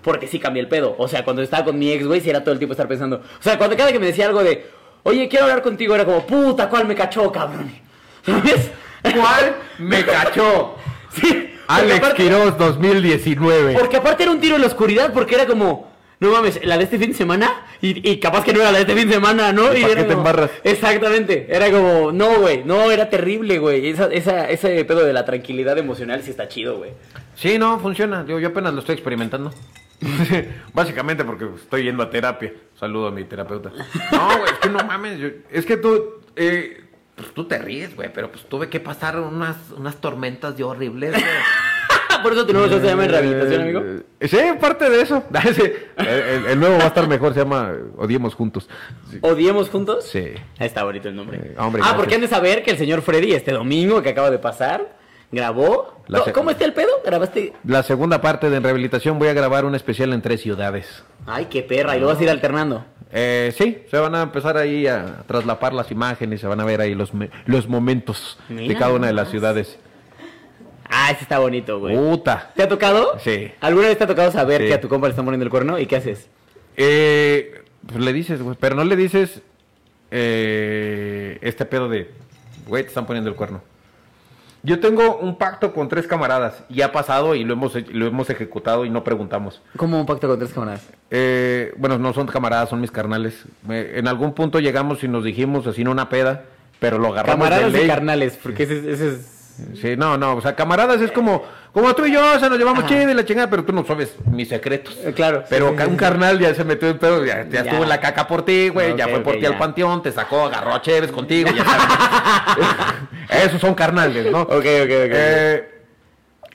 [0.02, 0.94] Porque sí cambié el pedo.
[0.98, 3.16] O sea, cuando estaba con mi ex, güey, sí era todo el tiempo estar pensando...
[3.18, 4.66] O sea, cuando cada que me decía algo de,
[5.04, 7.70] oye, quiero hablar contigo, era como, puta, ¿cuál me cachó, cabrón?
[8.26, 8.70] ¿Sabes?
[9.02, 10.76] ¿Cuál me cachó?
[11.12, 11.50] Sí.
[11.68, 13.74] Alex aparte- Quiroz 2019.
[13.78, 15.91] Porque aparte era un tiro en la oscuridad, porque era como,
[16.22, 18.78] no mames, la de este fin de semana, y, y capaz que no era la
[18.78, 19.76] de este fin de semana, ¿no?
[19.76, 20.70] ¿Y era te?
[20.70, 23.88] Exactamente, era como, no, güey, no, era terrible, güey.
[23.88, 26.92] Esa, esa, ese pedo de la tranquilidad emocional sí está chido, güey.
[27.34, 28.24] Sí, no, funciona.
[28.26, 29.52] Yo, yo apenas lo estoy experimentando.
[30.74, 32.52] Básicamente porque estoy yendo a terapia.
[32.78, 33.70] Saludo a mi terapeuta.
[34.12, 35.18] No, güey, es que no mames.
[35.18, 39.18] yo- es que tú, eh, pues tú te ríes, güey, pero pues tuve que pasar
[39.18, 41.12] unas, unas tormentas de horribles.
[41.12, 41.24] güey.
[42.22, 43.80] Por eso tu nuevo show se llama en rehabilitación, amigo.
[44.20, 45.22] Eh, Sí, parte de eso.
[45.54, 45.62] Sí,
[45.96, 48.68] el, el- el nuevo va a estar mejor, se llama Odiemos Juntos.
[49.10, 49.18] Sí.
[49.20, 50.04] ¿Odiemos juntos?
[50.04, 50.28] Sí.
[50.58, 51.38] Está bonito el nombre.
[51.38, 51.94] Eh, hombre, ah, gracias.
[51.94, 54.96] porque han de saber que el señor Freddy este domingo que acaba de pasar,
[55.30, 56.02] grabó.
[56.06, 56.90] La ¿Cómo- se- ¿Cómo está el pedo?
[57.04, 57.52] ¿Grabaste?
[57.64, 61.04] La segunda parte de rehabilitación voy a grabar un especial en tres ciudades.
[61.26, 62.84] Ay, qué perra, y lo vas a ir alternando.
[63.14, 66.80] Eh, sí, se van a empezar ahí a traslapar las imágenes, se van a ver
[66.80, 69.78] ahí los, me- los momentos de cada una de las ciudades.
[70.94, 71.96] Ah, ese está bonito, güey.
[71.96, 72.52] Puta.
[72.54, 73.18] ¿Te ha tocado?
[73.18, 73.50] Sí.
[73.60, 74.68] ¿Alguna vez te ha tocado saber Sí.
[74.68, 76.28] que a tu compa le están poniendo el cuerno y qué haces?
[76.76, 79.40] Eh, pues le dices, güey, pero no le dices
[80.10, 82.10] eh, este pedo de,
[82.66, 83.62] güey, te están poniendo el cuerno.
[84.64, 88.30] Yo tengo un pacto con tres camaradas y ha pasado y lo hemos, lo hemos
[88.30, 89.60] ejecutado y no preguntamos.
[89.76, 90.86] ¿Cómo un pacto con tres camaradas?
[91.10, 93.42] Eh, bueno, no son camaradas, son mis carnales.
[93.68, 96.44] En algún punto llegamos y nos dijimos así en una peda,
[96.78, 97.88] pero lo agarramos de Camaradas y ley.
[97.88, 99.41] carnales, porque ese, ese es...
[99.80, 102.58] Sí, no, no, o sea, camaradas es como, como tú y yo, o sea, nos
[102.58, 104.96] llevamos chido y la chingada, pero tú no sabes mis secretos.
[105.04, 105.44] Eh, claro.
[105.48, 107.60] Pero Sí, un carnal ya se metió en pedo, ya, ya Ya.
[107.62, 110.46] estuvo en la caca por ti, güey, ya fue por ti al panteón, te sacó,
[110.46, 112.66] agarró a Chévez contigo, ya sabes.
[113.46, 114.42] Esos son carnales, ¿no?
[114.42, 115.12] Ok, ok, ok.
[115.12, 115.68] Eh,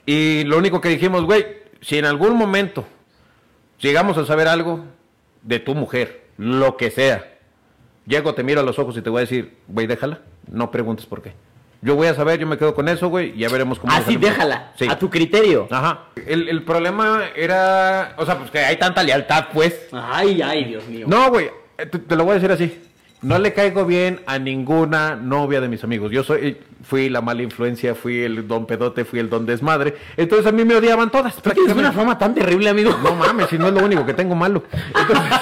[0.06, 1.46] y lo único que dijimos, güey,
[1.80, 2.86] si en algún momento
[3.80, 4.84] llegamos a saber algo
[5.42, 7.24] de tu mujer, lo que sea,
[8.06, 10.20] llego, te miro a los ojos y te voy a decir, güey, déjala,
[10.50, 11.32] no preguntes por qué.
[11.80, 13.92] Yo voy a saber, yo me quedo con eso, güey, y ya veremos cómo...
[13.92, 14.30] Ah, nos sí, salimos.
[14.30, 14.72] déjala.
[14.76, 14.86] Sí.
[14.88, 15.68] A tu criterio.
[15.70, 16.06] Ajá.
[16.26, 19.88] El, el problema era, o sea, pues que hay tanta lealtad, pues.
[19.92, 21.06] Ay, ay, Dios mío.
[21.08, 22.82] No, güey, eh, te, te lo voy a decir así.
[23.20, 26.12] No le caigo bien a ninguna novia de mis amigos.
[26.12, 29.96] Yo soy, fui la mala influencia, fui el don pedote, fui el don desmadre.
[30.16, 31.34] Entonces a mí me odiaban todas.
[31.42, 32.96] ¿Tú tienes una fama tan terrible, amigo?
[33.02, 34.62] No mames, si no es lo único que tengo malo.
[35.00, 35.32] Entonces,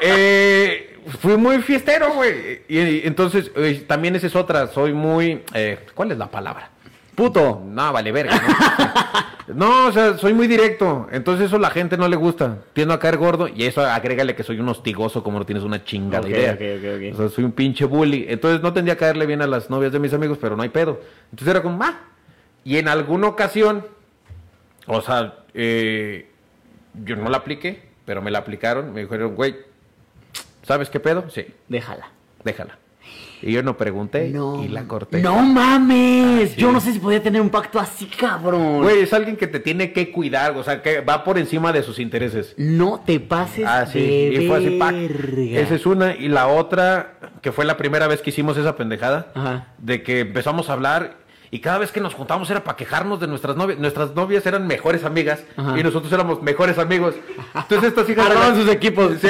[0.00, 2.62] eh, fui muy fiestero, güey.
[2.68, 4.66] Y, y entonces, eh, también esa es otra.
[4.68, 5.42] Soy muy.
[5.54, 6.70] eh, ¿Cuál es la palabra?
[7.14, 7.62] Puto.
[7.66, 8.40] No, vale, verga.
[9.48, 9.54] ¿no?
[9.54, 11.08] no, o sea, soy muy directo.
[11.12, 12.58] Entonces, eso a la gente no le gusta.
[12.72, 13.48] Tiendo a caer gordo.
[13.48, 16.52] Y eso agrégale que soy un hostigoso, como no tienes una chingada Ok, idea.
[16.54, 17.14] ok, ok, ok.
[17.14, 18.26] O sea, soy un pinche bully.
[18.28, 20.70] Entonces, no tendría que caerle bien a las novias de mis amigos, pero no hay
[20.70, 21.00] pedo.
[21.30, 22.00] Entonces, era como, ah.
[22.64, 23.84] Y en alguna ocasión,
[24.86, 26.28] o sea, eh,
[27.04, 28.92] yo no la apliqué, pero me la aplicaron.
[28.94, 29.56] Me dijeron, güey,
[30.62, 31.24] ¿sabes qué pedo?
[31.30, 32.08] Sí, Déjala.
[32.44, 32.78] déjala.
[33.44, 34.62] Y yo no pregunté No.
[34.62, 35.20] y la corté.
[35.20, 36.54] No mames.
[36.54, 38.82] Yo no sé si podía tener un pacto así, cabrón.
[38.82, 41.82] Güey, es alguien que te tiene que cuidar, o sea, que va por encima de
[41.82, 42.54] sus intereses.
[42.56, 44.94] No te pases Ah, sí, de y fue así, pac.
[44.94, 46.14] Esa es una.
[46.14, 49.66] Y la otra, que fue la primera vez que hicimos esa pendejada, Ajá.
[49.78, 51.16] de que empezamos a hablar
[51.54, 53.78] y cada vez que nos juntábamos era para quejarnos de nuestras novias.
[53.78, 55.78] Nuestras novias eran mejores amigas Ajá.
[55.78, 57.14] y nosotros éramos mejores amigos.
[57.54, 58.26] Entonces estas hijas...
[58.26, 59.12] Armaban sus equipos.
[59.20, 59.28] Sí,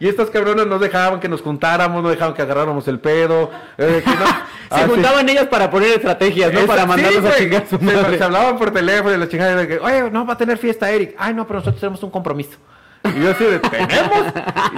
[0.00, 3.48] y estas cabronas no dejaban que nos juntáramos, no dejaban que agarráramos el pedo.
[3.78, 4.26] eh, que no-
[4.66, 4.90] Se Ah, sí.
[4.90, 6.58] juntaban ellas para poner estrategias, ¿no?
[6.58, 8.18] Esa- para sí, mandarlos a chingar a su Se- madre.
[8.18, 10.90] Se, hablaban por teléfono y la chingada de que, oye, no va a tener fiesta
[10.90, 11.14] Eric.
[11.16, 12.58] Ay, no, pero nosotros tenemos un compromiso.
[13.04, 14.24] Y yo así de, ¿tenemos?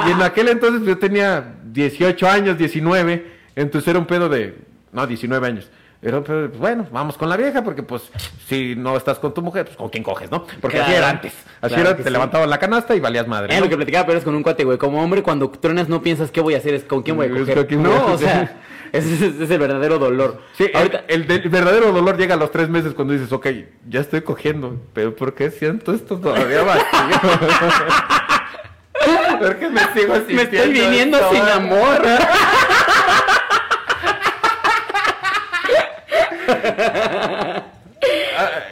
[0.07, 3.39] Y en aquel entonces yo tenía 18 años, 19.
[3.57, 4.59] Entonces era un pedo de,
[4.93, 5.71] no, 19 años.
[6.01, 8.03] De, pues, bueno, vamos con la vieja, porque pues,
[8.47, 10.47] si no estás con tu mujer, pues con quién coges, ¿no?
[10.61, 10.99] Porque así Claro.
[10.99, 11.33] era antes.
[11.61, 12.11] Así Claro era, te sí.
[12.11, 13.53] levantabas la canasta y valías madre.
[13.53, 13.65] Es ¿no?
[13.65, 14.79] lo que platicaba pero es con un cuate, güey.
[14.79, 17.31] Como hombre, cuando truenas no piensas qué voy a hacer, es con quién voy a
[17.31, 17.73] coger.
[17.79, 18.59] no, o sea,
[18.93, 20.41] ese es, el verdadero dolor.
[20.57, 23.49] Sí, Ahorita, el, de- el verdadero dolor llega a los tres meses cuando dices, ok,
[23.89, 26.87] ya estoy cogiendo, pero ¿por qué siento esto todavía vacío?
[29.41, 32.03] ¿Por qué me sigo me estoy sintiendo viniendo sin amor.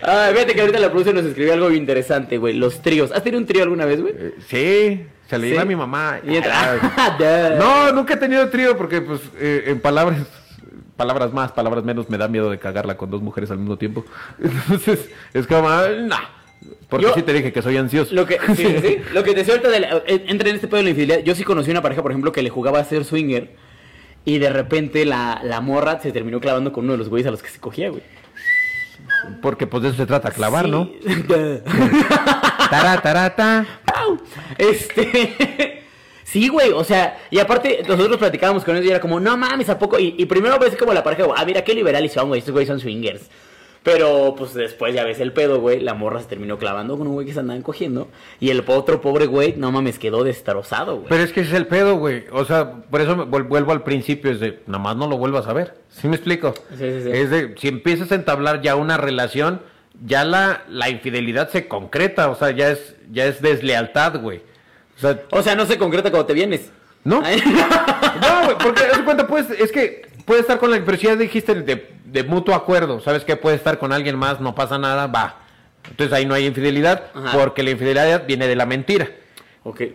[0.02, 2.54] Ay, fíjate que ahorita la producción nos escribió algo interesante, güey.
[2.54, 3.10] Los tríos.
[3.12, 4.14] ¿Has tenido un trío alguna vez, güey?
[4.16, 5.52] Eh, Sí, se le Sí.
[5.54, 6.20] iba a mi mamá.
[6.24, 7.58] Y Ah, Duh.
[7.58, 10.20] No, nunca he tenido trío porque, pues, eh, en palabras,
[10.96, 14.04] palabras más, palabras menos, me da miedo de cagarla con dos mujeres al mismo tiempo.
[14.42, 16.18] Entonces, es como, ah, nah.
[16.88, 18.14] Porque Yo- sí te dije que soy ansioso.
[18.14, 18.98] Lo que, sí, sí, sí.
[19.12, 21.18] Lo que te decía ahorita de la- eh, entra en este pedo de la infidelidad.
[21.24, 23.50] Yo sí conocí una pareja, por ejemplo, que le jugaba a ser swinger.
[24.26, 27.30] Y de repente la, la morra se terminó clavando con uno de los güeyes a
[27.30, 28.02] los que se cogía, güey.
[29.40, 30.70] Porque, pues, de eso se trata, clavar, Sí.
[30.70, 30.90] ¿no?
[32.70, 33.66] Tará, tará, ta.
[33.84, 34.18] ¡Pau!
[34.58, 35.82] Este.
[36.26, 39.68] Sí, güey, o sea, y aparte nosotros platicábamos con ellos y era como, no mames,
[39.70, 39.96] ¿a poco?
[39.96, 42.66] Y, y primero ves como la pareja, ah, mira qué liberales son, güey, estos güeyes
[42.68, 43.30] son swingers.
[43.86, 47.12] Pero pues después ya ves el pedo, güey, la morra se terminó clavando con un
[47.12, 48.08] güey que se andaban cogiendo.
[48.40, 51.08] Y el otro pobre güey, no mames, quedó destrozado, güey.
[51.08, 52.24] Pero es que ese es el pedo, güey.
[52.32, 55.52] O sea, por eso vuelvo al principio, es de, nada más no lo vuelvas a
[55.52, 55.74] ver.
[55.88, 56.52] ¿Sí me explico?
[56.70, 57.10] Sí, sí, sí.
[57.12, 59.62] Es de, si empiezas a entablar ya una relación,
[60.04, 64.38] ya la, la infidelidad se concreta, o sea, ya es, ya es deslealtad, güey.
[64.96, 66.72] O sea, O sea, no se concreta cuando te vienes.
[67.04, 67.22] ¿No?
[68.16, 71.95] No, güey, porque haz cuenta, pues, es que puede estar con la, ya dijiste de,
[72.06, 73.36] de mutuo acuerdo, ¿sabes qué?
[73.36, 75.40] Puede estar con alguien más, no pasa nada, va.
[75.90, 77.38] Entonces ahí no hay infidelidad, Ajá.
[77.38, 79.08] porque la infidelidad viene de la mentira.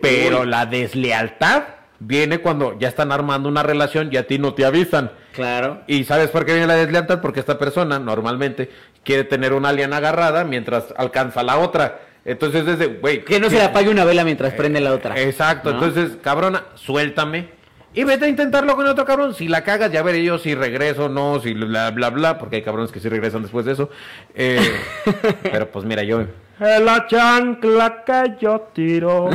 [0.00, 1.62] Pero Uy, la deslealtad
[1.98, 5.12] viene cuando ya están armando una relación y a ti no te avisan.
[5.32, 5.82] Claro.
[5.86, 7.20] ¿Y sabes por qué viene la deslealtad?
[7.20, 8.70] Porque esta persona normalmente
[9.04, 12.00] quiere tener una alien agarrada mientras alcanza a la otra.
[12.24, 13.24] Entonces, desde, güey.
[13.24, 15.20] Que no se le apague una vela mientras prende la otra.
[15.20, 15.72] Exacto.
[15.72, 15.84] ¿no?
[15.84, 17.48] Entonces, cabrona, suéltame.
[17.94, 19.34] Y vete a intentarlo con otro cabrón.
[19.34, 22.38] Si la cagas, ya veré yo si regreso o no, si bla, bla, bla.
[22.38, 23.90] Porque hay cabrones que sí regresan después de eso.
[24.34, 24.60] Eh,
[25.42, 26.24] pero pues mira, yo.
[26.58, 29.28] La chancla que yo tiro.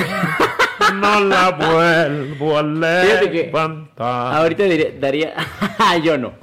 [0.95, 2.63] No la vuelvo a
[3.03, 4.33] Fíjate que levantar.
[4.35, 5.33] Ahorita diré- daría.
[6.03, 6.33] yo no.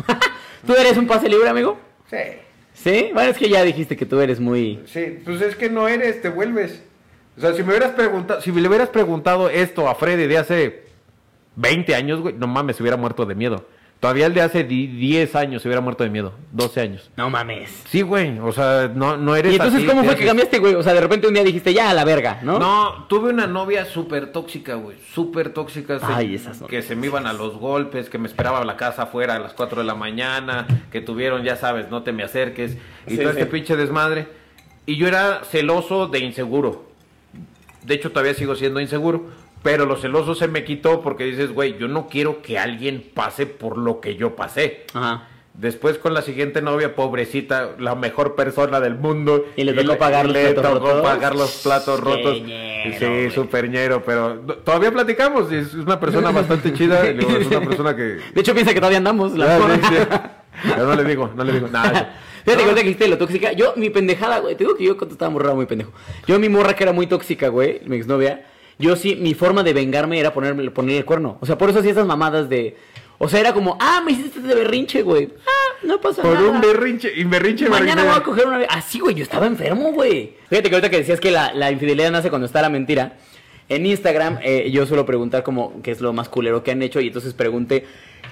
[0.67, 1.79] ¿Tú eres un pase libre, amigo?
[2.11, 2.17] Sí.
[2.75, 3.11] ¿Sí?
[3.15, 4.83] Bueno, es que ya dijiste que tú eres muy.
[4.87, 6.83] Sí, pues es que no eres, te vuelves.
[7.37, 10.84] O sea, si me hubieras preguntado, si le hubieras preguntado esto a Freddy de hace
[11.57, 13.67] 20 años, güey, no mames, se hubiera muerto de miedo.
[14.01, 16.35] Todavía el de hace di- 10 años se hubiera muerto de miedo.
[16.53, 17.11] 12 años.
[17.17, 17.71] No mames.
[17.89, 18.39] Sí, güey.
[18.39, 20.75] O sea, no, no eres ¿Y entonces así, cómo fue que cambiaste, güey?
[20.75, 22.59] O sea, de repente un día dijiste, ya, a la verga, ¿no?
[22.59, 24.99] No, tuve una novia súper tóxica, güey.
[25.15, 25.99] Súper tóxica.
[26.01, 28.77] se- Ay, esas Que se me iban a los golpes, que me esperaba a la
[28.77, 32.25] casa afuera a las 4 de la mañana, que tuvieron, ya sabes, no te me
[32.25, 32.77] acerques.
[33.07, 33.39] Y Sí, todo sí.
[33.39, 34.29] este pinche desmadre.
[34.85, 36.85] Y yo era celoso de inseguro.
[37.85, 39.31] De hecho, todavía sigo siendo inseguro.
[39.65, 43.47] Pero lo celoso se me quitó porque dices, güey, yo no quiero que alguien pase
[43.47, 44.85] por lo que yo pasé.
[44.95, 45.27] Ajá.
[45.55, 49.47] Después con la siguiente novia, pobrecita, la mejor persona del mundo.
[49.57, 51.03] Y le tocó pagar los le platos rotos.
[51.03, 52.43] pagar los platos rotos.
[52.43, 55.51] ñero, sí, súper ñero, pero no- todavía platicamos.
[55.53, 57.09] y Es una persona bastante chida.
[57.11, 58.03] y es una persona que...
[58.03, 59.37] De hecho, piensa que todavía andamos.
[59.39, 60.71] La Ah, sí, sí.
[60.75, 62.19] Pero no le digo, no le digo nada.
[62.45, 64.97] Fíjate que ahorita que dijiste lo tóxica, yo, mi pendejada, güey, te digo que yo
[64.99, 65.93] cuando estaba morrada muy pendejo.
[66.27, 68.45] Yo, mi morra que era muy tóxica, güey, mi exnovia,
[68.79, 71.39] yo sí, mi forma de vengarme era ponerme, ponerle el cuerno.
[71.41, 72.77] O sea, por eso hacía esas mamadas de.
[73.19, 75.31] O sea, era como, ah, me hiciste de berrinche, güey.
[75.47, 76.49] Ah, no pasa Por nada.
[76.49, 78.09] un berrinche, y berrinche, Mañana berrinche.
[78.11, 78.59] voy a coger una.
[78.69, 80.35] Así, güey, yo estaba enfermo, güey.
[80.51, 83.17] Fíjate que ahorita que decías que la, la infidelidad nace cuando está la mentira.
[83.69, 87.01] En Instagram, eh, yo suelo preguntar como qué es lo más culero que han hecho.
[87.01, 87.87] Y entonces pregunté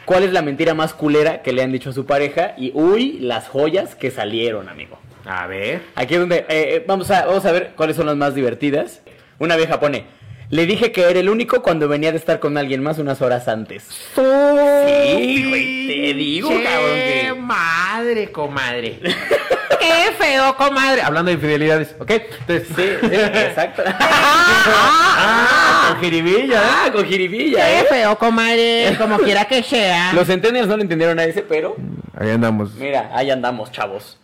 [0.05, 2.55] cuál es la mentira más culera que le han dicho a su pareja.
[2.59, 4.99] Y uy, las joyas que salieron, amigo.
[5.25, 5.81] A ver.
[5.95, 9.01] Aquí es donde eh, eh, vamos, a, vamos a ver cuáles son las más divertidas.
[9.39, 10.05] Una vieja pone.
[10.53, 13.49] Le dije que era el único cuando venía de estar con alguien más unas horas
[13.49, 13.85] antes.
[14.15, 14.21] Sí,
[15.49, 19.01] güey, te digo, Che cabrón, que- madre, comadre.
[19.81, 21.01] Qué feo, comadre.
[21.01, 22.11] Hablando de infidelidades, ¿ok?
[22.11, 23.83] Entonces, Sí, sí, exacto.
[25.25, 26.67] Ah, con jiribilla, ¿eh?
[26.71, 27.85] Ah, con jiribilla, ¿eh?
[27.89, 28.95] feo, comadre.
[28.99, 30.13] Como quiera que sea.
[30.13, 31.77] Los centennials no le entendieron a ese, pero
[32.15, 32.75] Ahí andamos.
[32.75, 34.19] mira, ahí andamos, chavos.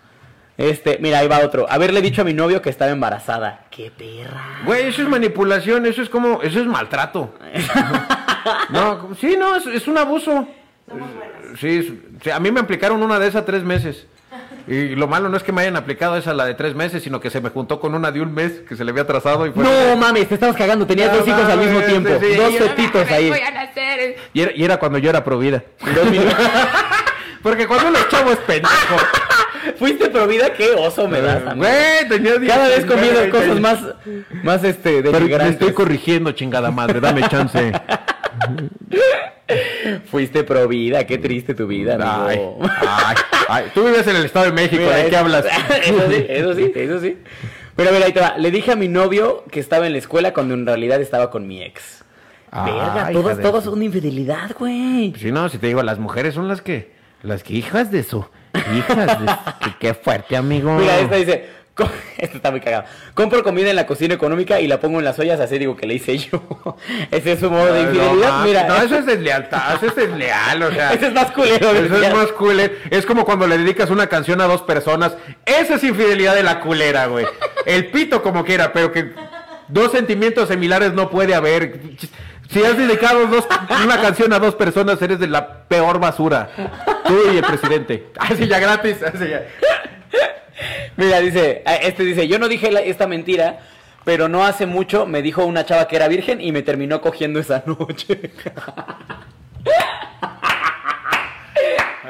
[0.59, 1.67] Este, mira, ahí va otro.
[1.71, 3.67] Haberle dicho a mi novio que estaba embarazada.
[3.71, 4.59] ¡Qué perra!
[4.67, 7.33] Güey, eso es manipulación, eso es como, eso es maltrato.
[8.71, 10.49] no, sí, no, es, es un abuso.
[11.61, 14.07] Sí, sí, a mí me aplicaron una de esas tres meses.
[14.67, 17.21] Y lo malo no es que me hayan aplicado esa la de tres meses, sino
[17.21, 19.53] que se me juntó con una de un mes que se le había atrasado y
[19.53, 19.63] fue.
[19.65, 20.87] No mames, te estabas cagando.
[20.87, 22.11] Tenías No dos hijos al mismo tiempo.
[22.21, 22.35] sí.
[22.35, 23.33] Dos fetitos ahí.
[24.35, 25.63] Y era, y era cuando yo era provida.
[27.43, 28.97] Porque cuando los chavos es pendejo.
[29.79, 31.57] Fuiste provida, qué oso me das, amigo.
[31.67, 33.79] Güey, tenía Cada vez 19, comiendo 20 cosas más,
[34.43, 35.53] más este, Pero me denigrantes.
[35.55, 37.73] estoy corrigiendo, chingada madre, dame chance.
[40.11, 42.59] Fuiste provida, qué triste tu vida, amigo.
[42.63, 43.17] ay,
[43.49, 43.65] ay.
[43.75, 45.47] Tú vives en el Estado de México, Mira, ¿de qué hablas?
[45.85, 47.17] Eso sí, eso sí, eso sí.
[47.75, 48.37] Pero mira, ahí te va.
[48.37, 51.47] Le dije a mi novio que estaba en la escuela cuando en realidad estaba con
[51.47, 52.05] mi ex.
[52.53, 55.15] Verga, todas, de todas su- son infidelidad, güey.
[55.17, 56.91] Si no, si te digo, las mujeres son las que,
[57.23, 58.27] las que hijas de su,
[58.75, 60.73] hijas de qué fuerte, amigo.
[60.73, 61.49] Mira, esta dice,
[62.19, 62.87] esta está muy cagada.
[63.15, 65.87] Compro comida en la cocina económica y la pongo en las ollas, así digo que
[65.87, 66.43] le hice yo.
[67.11, 68.65] Ese es su modo de no, infidelidad, ma- mira.
[68.67, 70.93] No, eso es deslealtad, eso es desleal, o sea.
[70.93, 71.71] Ese es más culero.
[71.71, 72.75] Eso es más culero.
[72.91, 75.17] Es como cuando le dedicas una canción a dos personas.
[75.47, 77.27] Esa es infidelidad de la culera, güey.
[77.65, 79.13] El pito como quiera, pero que
[79.69, 81.81] dos sentimientos similares no puede haber.
[82.49, 83.47] Si has dedicado dos-
[83.85, 86.49] una canción a dos personas, eres de la peor basura.
[87.07, 88.07] Tú y el presidente.
[88.19, 89.03] Así ya gratis.
[89.03, 89.47] Así ya.
[90.97, 93.61] Mira, dice, ah, este dice, yo no dije la- esta mentira,
[94.05, 97.39] pero no hace mucho me dijo una chava que era virgen y me terminó cogiendo
[97.39, 98.33] esa noche.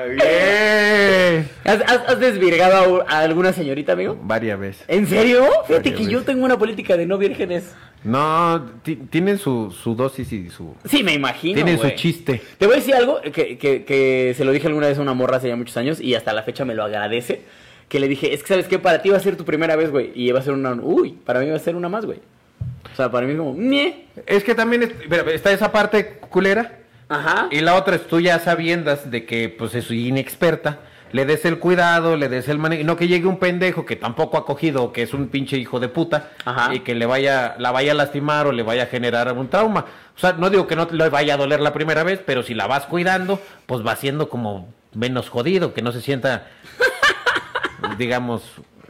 [0.07, 1.49] Bien.
[1.65, 4.19] ¿Has, has- has desvirgado a alguna señorita, amigo?
[4.23, 4.85] Varias veces.
[4.89, 5.45] ¿En serio?
[5.67, 7.75] Fíjate Varias que yo tengo una política de no vírgenes.
[8.05, 10.75] No, ti- tienen su, su dosis y su.
[10.85, 11.55] Sí, me imagino.
[11.55, 12.41] tienen su chiste.
[12.59, 15.15] Te voy a decir algo que, que- que se lo dije alguna vez a una
[15.15, 17.43] morra hace ya muchos años y hasta la fecha me lo agradece.
[17.89, 19.91] Que le dije, es que sabes qué, para ti va a ser tu primera vez,
[19.91, 20.13] güey.
[20.15, 20.75] Y va a ser una.
[20.75, 22.19] Uy, para mí va a ser una más, güey.
[22.93, 23.55] O sea, para mí es como.
[23.55, 24.05] "Ñe".
[24.27, 24.93] Es que también es-
[25.33, 26.79] está esa parte culera.
[27.09, 27.49] Ajá.
[27.51, 30.81] Y la otra es tú ya sabiendas de que pues es inexperta,
[31.13, 33.97] le des el cuidado, le des el manejo, y no que llegue un pendejo que
[33.97, 36.75] tampoco ha cogido, que es un pinche hijo de puta, Ajá.
[36.75, 39.87] y que le vaya, la vaya a lastimar o le vaya a generar un trauma.
[40.17, 42.53] O sea, no digo que no le vaya a doler la primera vez, pero si
[42.55, 46.47] la vas cuidando, pues va siendo como menos jodido, que no se sienta,
[47.99, 48.43] digamos,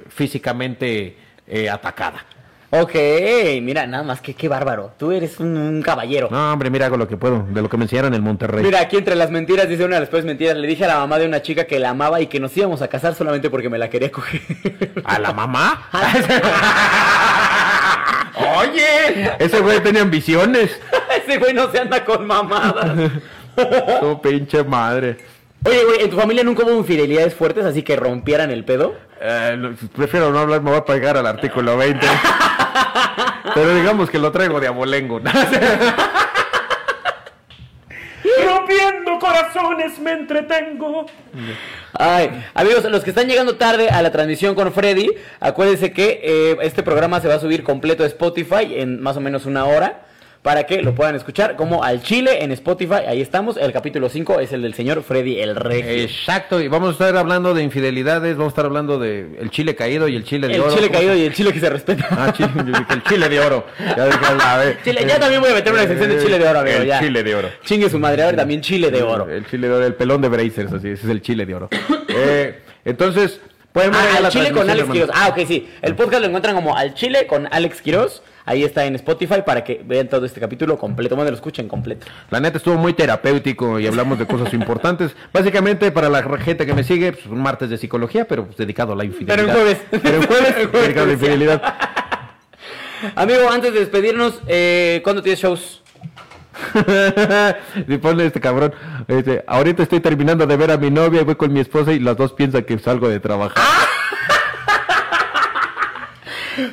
[0.09, 1.16] físicamente
[1.47, 2.25] eh, atacada.
[2.71, 2.95] Ok,
[3.62, 4.93] mira, nada más que qué bárbaro.
[4.99, 6.29] Tú eres un, un caballero.
[6.31, 8.62] No, hombre, mira, hago lo que puedo, de lo que me enseñaron en Monterrey.
[8.62, 10.99] Mira, aquí entre las mentiras, dice una de las peores mentiras, le dije a la
[10.99, 13.71] mamá de una chica que la amaba y que nos íbamos a casar solamente porque
[13.71, 14.43] me la quería coger.
[15.05, 15.89] ¿A la mamá?
[18.59, 20.79] Oye, ese güey tenía ambiciones.
[21.27, 23.11] Ese güey no se anda con mamadas.
[24.01, 25.16] Tu pinche madre.
[25.65, 28.95] Oye, güey, ¿en tu familia nunca hubo infidelidades fuertes así que rompieran el pedo?
[29.21, 32.07] Eh, lo- prefiero no hablar, me voy a pegar al artículo 20.
[33.55, 35.21] Pero digamos que lo traigo de abolengo.
[38.45, 39.39] ¡Rompiendo corazones!
[39.55, 41.07] razones me entretengo.
[41.93, 46.57] Ay, amigos, los que están llegando tarde a la transmisión con Freddy, acuérdense que eh,
[46.63, 50.03] este programa se va a subir completo a Spotify en más o menos una hora
[50.49, 53.05] para que lo puedan escuchar como al Chile en Spotify.
[53.07, 53.59] Ahí estamos.
[53.59, 55.82] El capítulo 5 es el del señor Freddy el Rey.
[56.05, 59.74] Exacto, y vamos a estar hablando de infidelidades, vamos a estar hablando de el chile
[59.74, 60.74] caído y el chile de el oro.
[60.74, 62.09] chile ¿Cómo caído y el chile que se respeta.
[62.12, 62.49] Ah, chile,
[62.88, 63.66] el chile de oro.
[63.78, 64.78] Ya, a ver.
[64.82, 66.78] Chile, ya también voy a meter una sección de chile de oro, amigo.
[66.78, 66.99] El ya.
[66.99, 67.49] chile de oro.
[67.66, 69.28] Chingue su madre, ahora también chile de oro.
[69.28, 71.68] El chile de oro, el pelón de Brazers, así, ese es el chile de oro.
[72.09, 73.38] Eh, entonces,
[73.73, 74.91] pueden ver Ah, al la Chile con Alex.
[74.91, 75.11] Quiroz.
[75.12, 75.69] Ah, ok, sí.
[75.83, 78.23] El podcast lo encuentran como Al Chile con Alex Quiroz.
[78.45, 81.14] Ahí está en Spotify para que vean todo este capítulo completo.
[81.16, 82.07] Bueno, lo escuchen completo.
[82.31, 85.14] La neta estuvo muy terapéutico y hablamos de cosas importantes.
[85.33, 88.95] Básicamente, para la gente que me sigue, pues, un martes de psicología, pero pues, dedicado
[88.95, 89.37] a la infidelidad.
[89.37, 89.79] Pero en jueves.
[90.03, 91.75] Pero en jueves, dedicado a la infidelidad.
[93.14, 95.83] Amigo, antes de despedirnos, eh, ¿cuándo tienes shows?
[97.89, 98.73] y ponle este cabrón.
[99.07, 101.99] este, ahorita estoy terminando de ver a mi novia y voy con mi esposa y
[102.01, 103.63] las dos piensan que salgo de trabajar.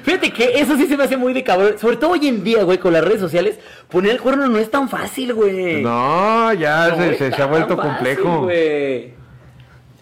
[0.03, 1.77] Fíjate que eso sí se me hace muy de cabrón.
[1.79, 3.59] Sobre todo hoy en día, güey, con las redes sociales,
[3.89, 5.83] poner el cuerno no es tan fácil, güey.
[5.83, 8.41] No, ya No se, es se- se ha vuelto fácil, complejo.
[8.45, 9.13] güey.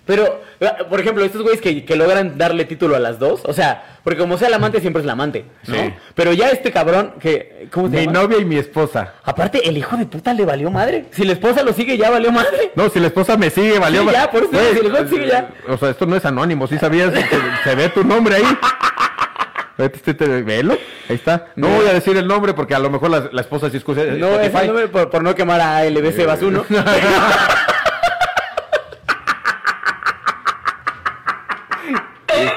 [0.06, 3.54] Pero, eh, por ejemplo, estos güeyes que, que logran darle título a las dos, o
[3.54, 5.76] sea, porque como sea el amante, siempre es el amante, ¿no?
[5.76, 5.94] Sí.
[6.14, 8.20] Pero ya este cabrón, que, ¿cómo se mi llama?
[8.22, 9.14] novia y mi esposa.
[9.24, 11.06] Aparte, el hijo de puta le valió madre.
[11.12, 12.72] Si la esposa lo sigue, ya valió madre.
[12.76, 14.02] No, si la esposa me sigue, valió.
[14.02, 15.50] Sí, ma- ya, por eso, si la esposa sigue, ya.
[15.70, 17.12] O sea, esto no es anónimo, ¿sí sabías?
[17.12, 17.26] que
[17.64, 18.58] se ve tu nombre ahí.
[19.78, 20.74] Vete, este, te- Velo,
[21.10, 21.48] ahí está.
[21.56, 21.76] No No.
[21.78, 24.38] voy a decir el nombre porque a lo mejor la, la esposa sí escucha No,
[24.40, 26.66] es el nombre por, por no quemar a LBC Basuno.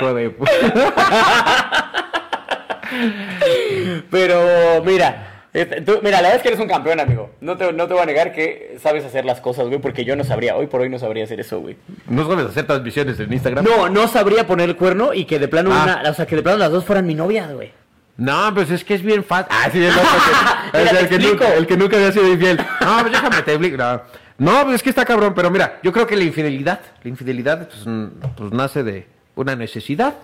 [0.06, 0.50] Hijo de puta.
[4.10, 7.30] Pero, mira, este, tú- mira, la verdad es que eres un campeón, amigo.
[7.40, 10.16] No te, no te voy a negar que sabes hacer las cosas, güey, porque yo
[10.16, 10.56] no sabría.
[10.56, 11.76] Hoy por hoy no sabría hacer eso, güey.
[12.08, 13.64] ¿No sabes hacer transmisiones en Instagram?
[13.64, 15.82] No, no sabría poner el cuerno y que de plano Ah.
[16.00, 17.72] una, o sea, que de plano las dos fueran mi novia, güey.
[18.16, 19.48] No, pues es que es bien fácil.
[19.50, 20.08] Ah, sí, es loco
[20.72, 21.44] que- Mira, es te el, que explico.
[21.44, 22.56] nunca, el que nunca había sido infiel.
[22.80, 23.76] No, pues déjame te explico.
[23.76, 24.02] No.
[24.38, 27.66] No, pues es que está cabrón, pero mira, yo creo que la infidelidad, la infidelidad
[27.68, 29.06] pues, mm, pues nace de
[29.36, 30.14] una necesidad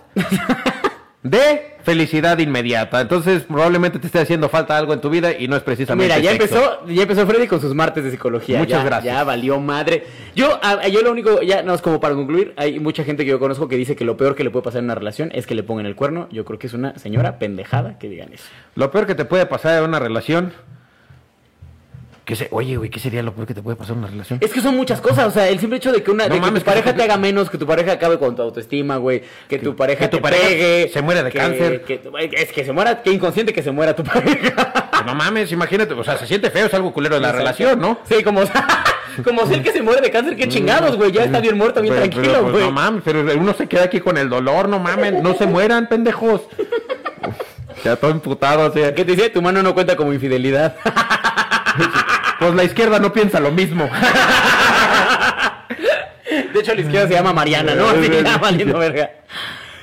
[1.23, 2.99] de felicidad inmediata.
[2.99, 6.19] Entonces, probablemente te esté haciendo falta algo en tu vida y no es precisamente Mira,
[6.19, 6.55] ya sexo.
[6.57, 8.57] empezó, ya empezó Freddy con sus martes de psicología.
[8.59, 9.15] Muchas Ya- gracias.
[9.15, 10.03] Ya valió madre.
[10.35, 13.31] Yo, a- yo lo único, ya no es como para concluir, hay mucha gente que
[13.31, 15.47] yo conozco que dice que lo peor que le puede pasar en una relación es
[15.47, 16.27] que le pongan el cuerno.
[16.31, 18.45] Yo creo que es una señora pendejada que digan eso.
[18.75, 20.51] Lo peor que te puede pasar en una relación.
[22.25, 24.39] Que se, oye, güey, ¿qué sería lo peor que te puede pasar en una relación?
[24.41, 26.39] Es que son muchas cosas, o sea, el simple hecho de que una No de
[26.39, 28.95] que mames, tu pareja que- te haga menos, que tu pareja acabe con tu autoestima,
[28.95, 31.83] güey, que, tu pareja que tu te pareja pegue, se muera de que- cáncer.
[32.31, 34.89] es que se muera, que inconsciente que se muera tu pareja.
[34.97, 37.81] Que no mames, imagínate, o sea, se siente feo, es algo culero de la relación,
[37.81, 37.99] ¿no?
[38.07, 38.41] Sí, como
[39.25, 41.81] como si el que se muere de cáncer, qué chingados, güey, ya está bien muerto,
[41.81, 42.63] bien Pero- tranquilo, pues, güey.
[42.63, 45.89] no mames, pero uno se queda aquí con el dolor, no mames, no se mueran,
[45.89, 46.41] pendejos.
[47.83, 48.79] Ya todo imputado, así.
[48.95, 49.29] ¿Qué te dice?
[49.29, 50.75] Tu mano no cuenta como infidelidad.
[52.43, 53.89] Pues la izquierda no piensa lo mismo.
[56.53, 57.87] De hecho, la izquierda se llama Mariana, ¿no?
[57.87, 59.09] Así ya valiendo verga.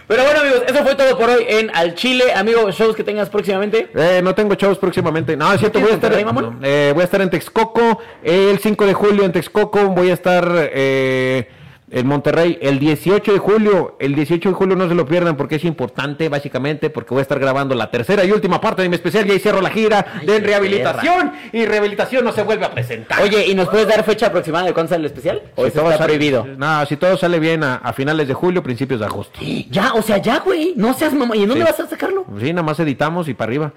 [0.07, 2.35] Pero bueno, amigos, eso fue todo por hoy en Al Chile.
[2.35, 3.89] Amigo, shows que tengas próximamente.
[3.95, 5.39] Eh, no tengo shows próximamente.
[5.39, 8.93] No, es cierto, voy a estar, eh, voy a estar en Texcoco el 5 de
[8.93, 9.87] julio en Texcoco.
[9.89, 11.49] Voy a estar eh,
[11.91, 13.97] en Monterrey el 18 de julio.
[13.99, 17.23] El 18 de julio no se lo pierdan porque es importante, básicamente, porque voy a
[17.23, 19.27] estar grabando la tercera y última parte de mi especial.
[19.27, 21.33] Y ahí cierro la gira Ay, de rehabilitación.
[21.53, 23.21] Y rehabilitación no se vuelve a presentar.
[23.23, 25.43] Oye, ¿y nos puedes dar fecha aproximada de cuándo sale el especial?
[25.57, 26.47] ¿O Si eso todo está sale- prohibido?
[26.57, 29.39] No, si todo sale bien a, a finales de julio, principios de agosto.
[29.71, 30.75] Ya, o sea, ya, güey.
[30.77, 31.37] No seas mamá.
[31.37, 31.71] ¿Y en dónde Sí.
[31.71, 32.25] vas a sacarlo?
[32.41, 33.73] Sí, nada más editamos y para arriba.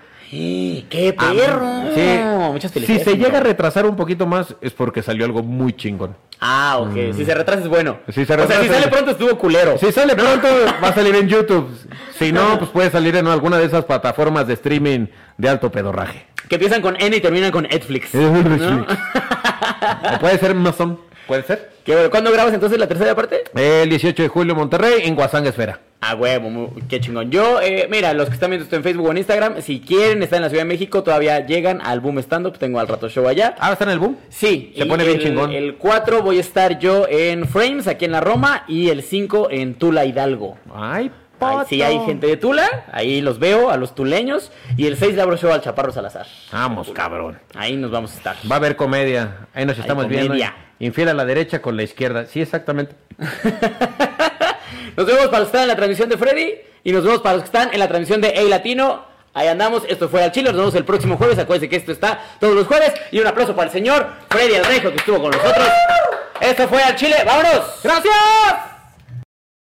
[0.90, 1.66] ¡Qué perro!
[1.66, 2.20] Ah, Sí.
[2.52, 6.16] Muchas Si se llega a retrasar un poquito más es porque salió algo muy chingón.
[6.40, 7.14] Ah, ok.
[7.16, 8.00] Si se retrasa es bueno.
[8.08, 9.78] Si se o sea, si sale pronto estuvo culero.
[9.78, 10.48] Si sale pronto
[10.84, 11.70] va a salir en YouTube.
[12.18, 15.08] Si no, pues puede salir en alguna de esas plataformas de streaming
[15.38, 16.26] de alto pedorraje.
[16.50, 18.14] Que empiezan con N y terminan con Netflix.
[18.14, 18.86] ¿no?
[20.16, 21.00] O puede ser Amazon.
[21.28, 21.72] Puede ser.
[21.84, 22.10] Qué bueno.
[22.10, 23.44] ¿Cuándo grabas entonces la tercera parte?
[23.56, 25.80] El 18 de julio Monterrey en Guasanga Esfera.
[26.06, 27.32] Ah, huevo, qué chingón.
[27.32, 30.22] Yo, eh, mira, los que están viendo esto en Facebook o en Instagram, si quieren
[30.22, 32.58] estar en la Ciudad de México, todavía llegan al Boom Stand Up.
[32.58, 33.56] Tengo al rato show allá.
[33.58, 34.18] Ah, ¿está en el boom?
[34.28, 35.54] Sí, Se pone bien chingón.
[35.54, 39.48] El 4 voy a estar yo en Frames, aquí en la Roma, y el 5
[39.50, 40.58] en Tula Hidalgo.
[40.76, 41.10] Ay,
[41.68, 45.22] sí hay gente de Tula, ahí los veo, a los tuleños, y el 6 le
[45.22, 46.26] abro show al Chaparro Salazar.
[46.52, 47.40] Vamos, cabrón.
[47.56, 48.36] Ahí nos vamos a estar.
[48.50, 49.48] Va a haber comedia.
[49.54, 50.36] Ahí nos estamos viendo.
[50.84, 52.26] Infiel a la derecha con la izquierda.
[52.26, 52.96] Sí, exactamente.
[54.98, 57.36] Nos vemos para los que están en la transmisión de Freddy, y nos vemos para
[57.36, 59.06] los que están en la transmisión de A Latino.
[59.34, 62.22] Ahí andamos, esto fue al Chile, nos vemos el próximo jueves, acuérdense que esto está
[62.40, 65.32] todos los jueves, y un aplauso para el señor Freddy el Rejo que estuvo con
[65.32, 65.68] nosotros.
[66.40, 67.16] Esto fue al Chile.
[67.26, 67.80] ¡Vámonos!
[67.84, 68.73] ¡Gracias!